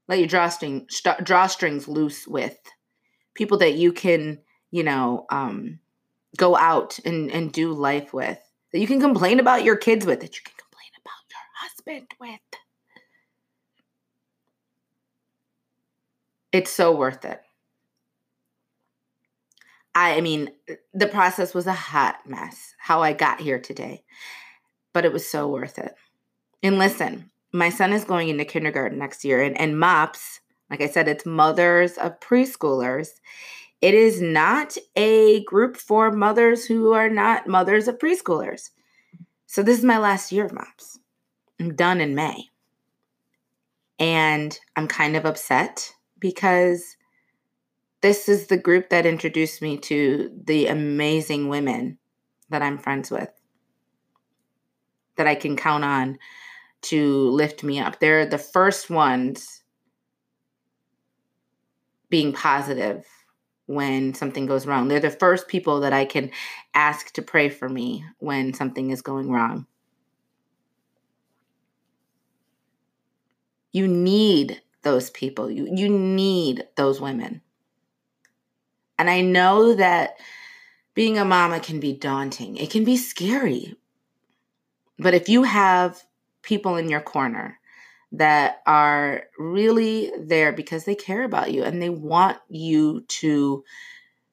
let 0.07 0.19
your 0.19 0.27
drawstring 0.27 0.87
st- 0.89 1.19
drawstrings 1.19 1.87
loose 1.87 2.27
with. 2.27 2.57
People 3.35 3.59
that 3.59 3.75
you 3.75 3.91
can, 3.91 4.39
you 4.71 4.83
know, 4.83 5.25
um, 5.29 5.79
go 6.37 6.55
out 6.55 6.99
and, 7.05 7.31
and 7.31 7.51
do 7.51 7.73
life 7.73 8.13
with, 8.13 8.39
that 8.71 8.79
you 8.79 8.87
can 8.87 8.99
complain 8.99 9.39
about 9.39 9.63
your 9.63 9.75
kids 9.75 10.05
with, 10.05 10.19
that 10.21 10.35
you 10.35 10.41
can 10.43 10.55
complain 10.57 10.89
about 10.99 11.11
your 11.29 11.39
husband 11.55 12.07
with. 12.19 12.59
It's 16.51 16.71
so 16.71 16.95
worth 16.95 17.25
it. 17.25 17.41
I, 19.95 20.17
I 20.17 20.21
mean, 20.21 20.49
the 20.93 21.07
process 21.07 21.53
was 21.53 21.67
a 21.67 21.73
hot 21.73 22.17
mess, 22.27 22.73
how 22.79 23.01
I 23.01 23.13
got 23.13 23.39
here 23.39 23.59
today, 23.59 24.03
but 24.93 25.05
it 25.05 25.13
was 25.13 25.27
so 25.27 25.47
worth 25.47 25.77
it. 25.77 25.93
And 26.63 26.79
listen, 26.79 27.29
my 27.51 27.69
son 27.69 27.93
is 27.93 28.03
going 28.03 28.29
into 28.29 28.45
kindergarten 28.45 28.97
next 28.97 29.23
year, 29.23 29.41
and, 29.43 29.59
and 29.59 29.79
MOPS, 29.79 30.39
like 30.69 30.81
I 30.81 30.87
said, 30.87 31.07
it's 31.07 31.25
mothers 31.25 31.97
of 31.97 32.19
preschoolers. 32.19 33.09
It 33.83 33.95
is 33.95 34.21
not 34.21 34.77
a 34.95 35.43
group 35.43 35.75
for 35.75 36.09
mothers 36.09 36.63
who 36.65 36.93
are 36.93 37.09
not 37.09 37.49
mothers 37.49 37.89
of 37.89 37.97
preschoolers. 37.97 38.69
So 39.45 39.61
this 39.61 39.77
is 39.77 39.83
my 39.83 39.97
last 39.97 40.31
year 40.31 40.45
of 40.45 40.53
MOPS. 40.53 40.99
I'm 41.59 41.75
done 41.75 41.99
in 41.99 42.15
May. 42.15 42.45
And 43.99 44.57
I'm 44.77 44.87
kind 44.87 45.17
of 45.17 45.25
upset 45.25 45.91
because 46.17 46.95
this 47.99 48.29
is 48.29 48.47
the 48.47 48.55
group 48.55 48.87
that 48.87 49.05
introduced 49.05 49.61
me 49.61 49.75
to 49.79 50.31
the 50.45 50.67
amazing 50.67 51.49
women 51.49 51.97
that 52.51 52.61
I'm 52.61 52.77
friends 52.77 53.11
with, 53.11 53.33
that 55.17 55.27
I 55.27 55.35
can 55.35 55.57
count 55.57 55.83
on 55.83 56.19
to 56.83 57.29
lift 57.31 57.65
me 57.65 57.81
up. 57.81 57.99
They're 57.99 58.25
the 58.25 58.37
first 58.37 58.89
ones 58.89 59.61
being 62.09 62.31
positive 62.31 63.05
when 63.65 64.13
something 64.13 64.45
goes 64.45 64.65
wrong. 64.65 64.87
They're 64.87 64.99
the 64.99 65.09
first 65.09 65.47
people 65.47 65.81
that 65.81 65.93
I 65.93 66.05
can 66.05 66.31
ask 66.73 67.13
to 67.13 67.21
pray 67.21 67.49
for 67.49 67.69
me 67.69 68.05
when 68.19 68.53
something 68.53 68.89
is 68.89 69.01
going 69.01 69.29
wrong. 69.31 69.65
You 73.71 73.87
need 73.87 74.61
those 74.83 75.09
people. 75.09 75.49
You 75.49 75.67
you 75.73 75.89
need 75.89 76.65
those 76.75 77.01
women. 77.01 77.41
And 78.99 79.09
I 79.09 79.21
know 79.21 79.73
that 79.73 80.17
being 80.93 81.17
a 81.17 81.25
mama 81.25 81.59
can 81.59 81.79
be 81.79 81.93
daunting. 81.93 82.57
It 82.57 82.69
can 82.69 82.83
be 82.83 82.97
scary. 82.97 83.75
But 84.99 85.15
if 85.15 85.27
you 85.27 85.43
have 85.43 86.03
people 86.43 86.77
in 86.77 86.89
your 86.89 87.01
corner 87.01 87.59
that 88.13 88.61
are 88.67 89.23
really 89.39 90.11
there 90.19 90.53
because 90.53 90.85
they 90.85 90.95
care 90.95 91.23
about 91.23 91.51
you 91.51 91.63
and 91.63 91.81
they 91.81 91.89
want 91.89 92.37
you 92.47 93.01
to 93.07 93.63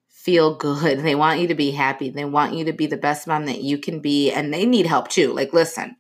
feel 0.08 0.54
good. 0.54 0.98
They 1.02 1.14
want 1.14 1.40
you 1.40 1.48
to 1.48 1.54
be 1.54 1.70
happy. 1.70 2.10
They 2.10 2.26
want 2.26 2.54
you 2.54 2.66
to 2.66 2.72
be 2.74 2.86
the 2.86 2.98
best 2.98 3.26
mom 3.26 3.46
that 3.46 3.62
you 3.62 3.78
can 3.78 4.00
be. 4.00 4.30
And 4.30 4.52
they 4.52 4.66
need 4.66 4.86
help 4.86 5.08
too. 5.08 5.32
Like, 5.32 5.54
listen, 5.54 5.96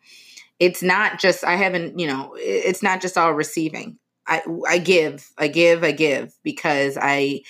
it's 0.58 0.82
not 0.82 1.18
just, 1.18 1.42
I 1.42 1.56
haven't, 1.56 1.98
you 1.98 2.06
know, 2.06 2.34
it's 2.36 2.82
not 2.82 3.00
just 3.00 3.16
all 3.16 3.32
receiving. 3.32 3.98
I, 4.26 4.42
I 4.68 4.78
give, 4.78 5.30
I 5.38 5.48
give, 5.48 5.82
I 5.82 5.92
give 5.92 6.34
because 6.42 6.98
I, 7.00 7.40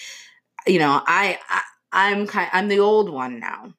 you 0.66 0.78
know, 0.78 1.02
I, 1.06 1.38
I 1.48 1.62
I'm 1.92 2.28
kind, 2.28 2.48
I'm 2.52 2.68
the 2.68 2.78
old 2.78 3.10
one 3.10 3.40
now. 3.40 3.74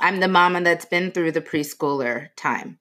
I'm 0.00 0.20
the 0.20 0.28
mama 0.28 0.62
that's 0.62 0.86
been 0.86 1.10
through 1.10 1.32
the 1.32 1.42
preschooler 1.42 2.28
time 2.34 2.78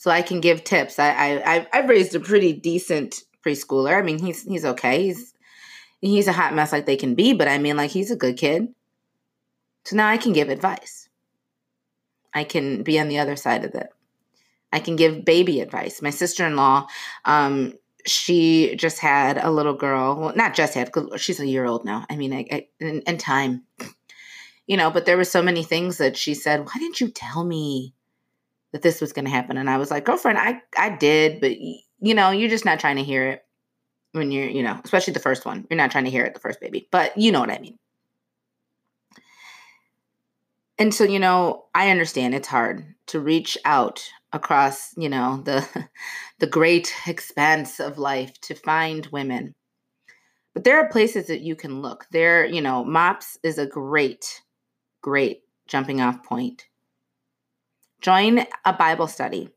so 0.00 0.10
I 0.10 0.22
can 0.22 0.40
give 0.40 0.64
tips. 0.64 0.98
I, 0.98 1.42
I 1.44 1.66
I've 1.74 1.88
raised 1.90 2.14
a 2.14 2.20
pretty 2.20 2.54
decent 2.54 3.20
preschooler. 3.44 3.98
I 3.98 4.00
mean, 4.00 4.18
he's 4.18 4.42
he's 4.44 4.64
okay. 4.64 5.02
He's 5.02 5.34
he's 6.00 6.26
a 6.26 6.32
hot 6.32 6.54
mess 6.54 6.72
like 6.72 6.86
they 6.86 6.96
can 6.96 7.14
be, 7.14 7.34
but 7.34 7.48
I 7.48 7.58
mean, 7.58 7.76
like 7.76 7.90
he's 7.90 8.10
a 8.10 8.16
good 8.16 8.38
kid. 8.38 8.68
So 9.84 9.96
now 9.96 10.08
I 10.08 10.16
can 10.16 10.32
give 10.32 10.48
advice. 10.48 11.10
I 12.32 12.44
can 12.44 12.82
be 12.82 12.98
on 12.98 13.08
the 13.08 13.18
other 13.18 13.36
side 13.36 13.62
of 13.62 13.74
it. 13.74 13.88
I 14.72 14.80
can 14.80 14.96
give 14.96 15.26
baby 15.26 15.60
advice. 15.60 16.00
My 16.00 16.08
sister 16.08 16.46
in 16.46 16.56
law, 16.56 16.86
um, 17.26 17.74
she 18.06 18.76
just 18.76 19.00
had 19.00 19.36
a 19.36 19.50
little 19.50 19.74
girl. 19.74 20.18
Well, 20.18 20.32
not 20.34 20.54
just 20.54 20.72
had, 20.72 20.90
she's 21.16 21.40
a 21.40 21.46
year 21.46 21.66
old 21.66 21.84
now. 21.84 22.06
I 22.08 22.16
mean, 22.16 22.32
I, 22.32 22.46
I 22.50 22.68
in, 22.80 23.18
time, 23.18 23.64
you 24.66 24.78
know. 24.78 24.90
But 24.90 25.04
there 25.04 25.18
were 25.18 25.24
so 25.24 25.42
many 25.42 25.62
things 25.62 25.98
that 25.98 26.16
she 26.16 26.32
said. 26.32 26.60
Why 26.60 26.72
didn't 26.78 27.02
you 27.02 27.10
tell 27.10 27.44
me? 27.44 27.92
That 28.72 28.82
this 28.82 29.00
was 29.00 29.12
going 29.12 29.24
to 29.24 29.30
happen. 29.30 29.56
And 29.56 29.68
I 29.68 29.76
was 29.76 29.90
like, 29.90 30.04
girlfriend, 30.04 30.38
I, 30.38 30.60
I 30.76 30.96
did, 30.96 31.40
but 31.40 31.58
you 31.58 32.14
know, 32.14 32.30
you're 32.30 32.48
just 32.48 32.64
not 32.64 32.80
trying 32.80 32.96
to 32.96 33.04
hear 33.04 33.28
it 33.28 33.44
when 34.12 34.30
you're, 34.30 34.48
you 34.48 34.62
know, 34.62 34.80
especially 34.84 35.12
the 35.12 35.20
first 35.20 35.44
one. 35.44 35.66
You're 35.70 35.76
not 35.76 35.90
trying 35.90 36.04
to 36.04 36.10
hear 36.10 36.24
it, 36.24 36.34
the 36.34 36.40
first 36.40 36.60
baby, 36.60 36.88
but 36.90 37.16
you 37.16 37.32
know 37.32 37.40
what 37.40 37.50
I 37.50 37.58
mean. 37.58 37.78
And 40.78 40.94
so, 40.94 41.04
you 41.04 41.18
know, 41.18 41.66
I 41.74 41.90
understand 41.90 42.34
it's 42.34 42.48
hard 42.48 42.94
to 43.08 43.20
reach 43.20 43.58
out 43.64 44.02
across, 44.32 44.96
you 44.96 45.08
know, 45.08 45.42
the 45.44 45.66
the 46.38 46.46
great 46.46 46.94
expanse 47.06 47.80
of 47.80 47.98
life 47.98 48.40
to 48.42 48.54
find 48.54 49.06
women. 49.08 49.54
But 50.54 50.64
there 50.64 50.78
are 50.78 50.88
places 50.88 51.26
that 51.26 51.42
you 51.42 51.54
can 51.54 51.82
look. 51.82 52.06
There, 52.10 52.46
you 52.46 52.60
know, 52.62 52.84
MOPS 52.84 53.38
is 53.42 53.58
a 53.58 53.66
great, 53.66 54.42
great 55.02 55.42
jumping 55.68 56.00
off 56.00 56.24
point. 56.24 56.66
Join 58.00 58.46
a 58.64 58.72
Bible 58.72 59.06
study. 59.06 59.50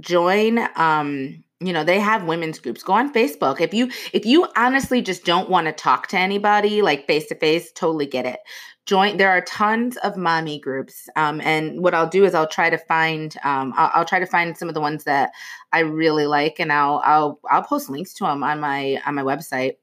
Join 0.00 0.60
um 0.76 1.42
you 1.60 1.72
know 1.72 1.82
they 1.82 1.98
have 1.98 2.24
women's 2.24 2.58
groups. 2.58 2.82
Go 2.82 2.92
on 2.92 3.12
facebook. 3.12 3.60
If 3.60 3.74
you 3.74 3.90
if 4.12 4.24
you 4.24 4.46
honestly 4.56 5.02
just 5.02 5.24
don't 5.24 5.50
want 5.50 5.66
to 5.66 5.72
talk 5.72 6.06
to 6.08 6.18
anybody 6.18 6.82
like 6.82 7.06
face 7.06 7.26
to 7.26 7.34
face 7.34 7.72
totally 7.72 8.06
get 8.06 8.26
it. 8.26 8.40
Join 8.86 9.18
there 9.18 9.28
are 9.28 9.42
tons 9.42 9.98
of 9.98 10.16
mommy 10.16 10.58
groups 10.58 11.10
um, 11.14 11.42
and 11.42 11.82
what 11.82 11.92
i'll 11.92 12.08
do 12.08 12.24
is 12.24 12.34
i'll 12.34 12.48
try 12.48 12.70
to 12.70 12.78
find 12.78 13.36
um, 13.44 13.74
I'll, 13.76 13.90
I'll, 13.92 14.04
try 14.06 14.18
to 14.18 14.24
find 14.24 14.56
some 14.56 14.66
of 14.68 14.74
the 14.74 14.80
ones 14.80 15.04
that 15.04 15.30
i 15.74 15.80
really 15.80 16.26
like 16.26 16.58
and 16.58 16.72
i'll 16.72 17.02
i'll 17.04 17.38
i'll 17.50 17.62
post 17.62 17.90
links 17.90 18.14
to 18.14 18.24
them 18.24 18.42
on 18.42 18.60
my 18.60 18.98
on 19.04 19.14
my 19.14 19.22
website 19.22 19.74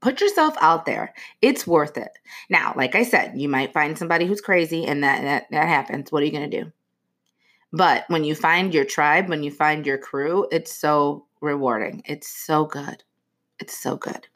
put 0.00 0.20
yourself 0.20 0.54
out 0.60 0.86
there 0.86 1.14
it's 1.42 1.66
worth 1.66 1.96
it 1.96 2.18
now 2.50 2.72
like 2.76 2.94
i 2.94 3.02
said 3.02 3.32
you 3.38 3.48
might 3.48 3.72
find 3.72 3.98
somebody 3.98 4.26
who's 4.26 4.40
crazy 4.40 4.84
and 4.84 5.02
that 5.02 5.22
that, 5.22 5.46
that 5.50 5.68
happens 5.68 6.10
what 6.10 6.22
are 6.22 6.26
you 6.26 6.32
going 6.32 6.50
to 6.50 6.62
do 6.62 6.70
but 7.72 8.04
when 8.08 8.24
you 8.24 8.34
find 8.34 8.72
your 8.72 8.84
tribe, 8.84 9.28
when 9.28 9.42
you 9.42 9.50
find 9.50 9.86
your 9.86 9.98
crew, 9.98 10.46
it's 10.50 10.72
so 10.72 11.26
rewarding. 11.40 12.02
It's 12.06 12.28
so 12.28 12.64
good. 12.64 13.02
It's 13.58 13.76
so 13.78 13.96
good. 13.96 14.28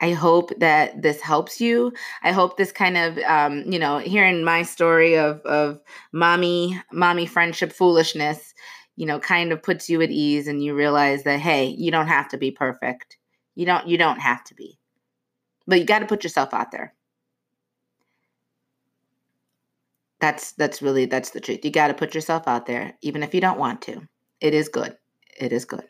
I 0.00 0.12
hope 0.12 0.52
that 0.58 1.02
this 1.02 1.20
helps 1.20 1.60
you. 1.60 1.92
I 2.22 2.32
hope 2.32 2.56
this 2.56 2.72
kind 2.72 2.96
of, 2.96 3.18
um, 3.18 3.64
you 3.70 3.78
know, 3.78 3.98
hearing 3.98 4.44
my 4.44 4.62
story 4.62 5.16
of 5.16 5.40
of 5.40 5.80
mommy, 6.12 6.80
mommy 6.92 7.26
friendship 7.26 7.72
foolishness, 7.72 8.54
you 8.96 9.06
know, 9.06 9.18
kind 9.18 9.52
of 9.52 9.62
puts 9.62 9.88
you 9.88 10.02
at 10.02 10.10
ease, 10.10 10.48
and 10.48 10.62
you 10.62 10.74
realize 10.74 11.24
that 11.24 11.40
hey, 11.40 11.66
you 11.66 11.90
don't 11.90 12.08
have 12.08 12.28
to 12.28 12.36
be 12.36 12.50
perfect. 12.50 13.16
You 13.56 13.66
don't. 13.66 13.88
You 13.88 13.98
don't 13.98 14.20
have 14.20 14.44
to 14.44 14.54
be, 14.54 14.78
but 15.66 15.80
you 15.80 15.84
got 15.84 15.98
to 16.00 16.06
put 16.06 16.22
yourself 16.22 16.54
out 16.54 16.70
there. 16.70 16.94
That's 20.20 20.52
that's 20.52 20.80
really 20.80 21.06
that's 21.06 21.30
the 21.30 21.40
truth. 21.40 21.64
You 21.64 21.72
got 21.72 21.88
to 21.88 21.94
put 21.94 22.14
yourself 22.14 22.46
out 22.46 22.66
there 22.66 22.94
even 23.02 23.24
if 23.24 23.34
you 23.34 23.40
don't 23.40 23.58
want 23.58 23.82
to. 23.82 24.06
It 24.40 24.54
is 24.54 24.68
good. 24.68 24.96
It 25.40 25.52
is 25.52 25.64
good. 25.64 25.84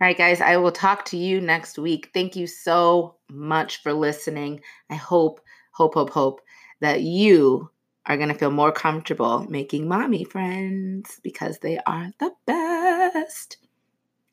All 0.00 0.06
right, 0.06 0.16
guys, 0.16 0.40
I 0.40 0.56
will 0.56 0.72
talk 0.72 1.04
to 1.06 1.18
you 1.18 1.42
next 1.42 1.78
week. 1.78 2.08
Thank 2.14 2.34
you 2.34 2.46
so 2.46 3.16
much 3.28 3.82
for 3.82 3.92
listening. 3.92 4.62
I 4.88 4.94
hope, 4.94 5.42
hope, 5.72 5.92
hope, 5.92 6.08
hope 6.08 6.40
that 6.80 7.02
you 7.02 7.70
are 8.06 8.16
going 8.16 8.30
to 8.30 8.34
feel 8.34 8.50
more 8.50 8.72
comfortable 8.72 9.46
making 9.50 9.86
mommy 9.86 10.24
friends 10.24 11.20
because 11.22 11.58
they 11.58 11.78
are 11.86 12.10
the 12.18 12.32
best. 12.46 13.58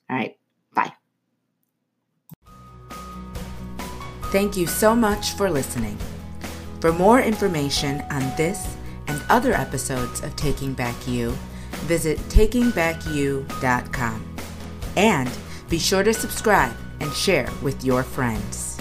All 0.09 0.15
right, 0.15 0.37
Thank 4.31 4.57
you 4.57 4.67
so 4.67 4.95
much 4.95 5.33
for 5.33 5.49
listening. 5.49 5.97
For 6.81 6.91
more 6.91 7.21
information 7.21 8.01
on 8.11 8.21
this 8.35 8.75
and 9.07 9.21
other 9.29 9.53
episodes 9.53 10.21
of 10.21 10.35
Taking 10.35 10.73
Back 10.73 10.95
You, 11.07 11.31
visit 11.85 12.17
takingbackyou.com. 12.29 14.35
And 14.95 15.31
be 15.69 15.79
sure 15.79 16.03
to 16.03 16.13
subscribe 16.13 16.75
and 16.99 17.11
share 17.13 17.49
with 17.61 17.85
your 17.85 18.03
friends. 18.03 18.77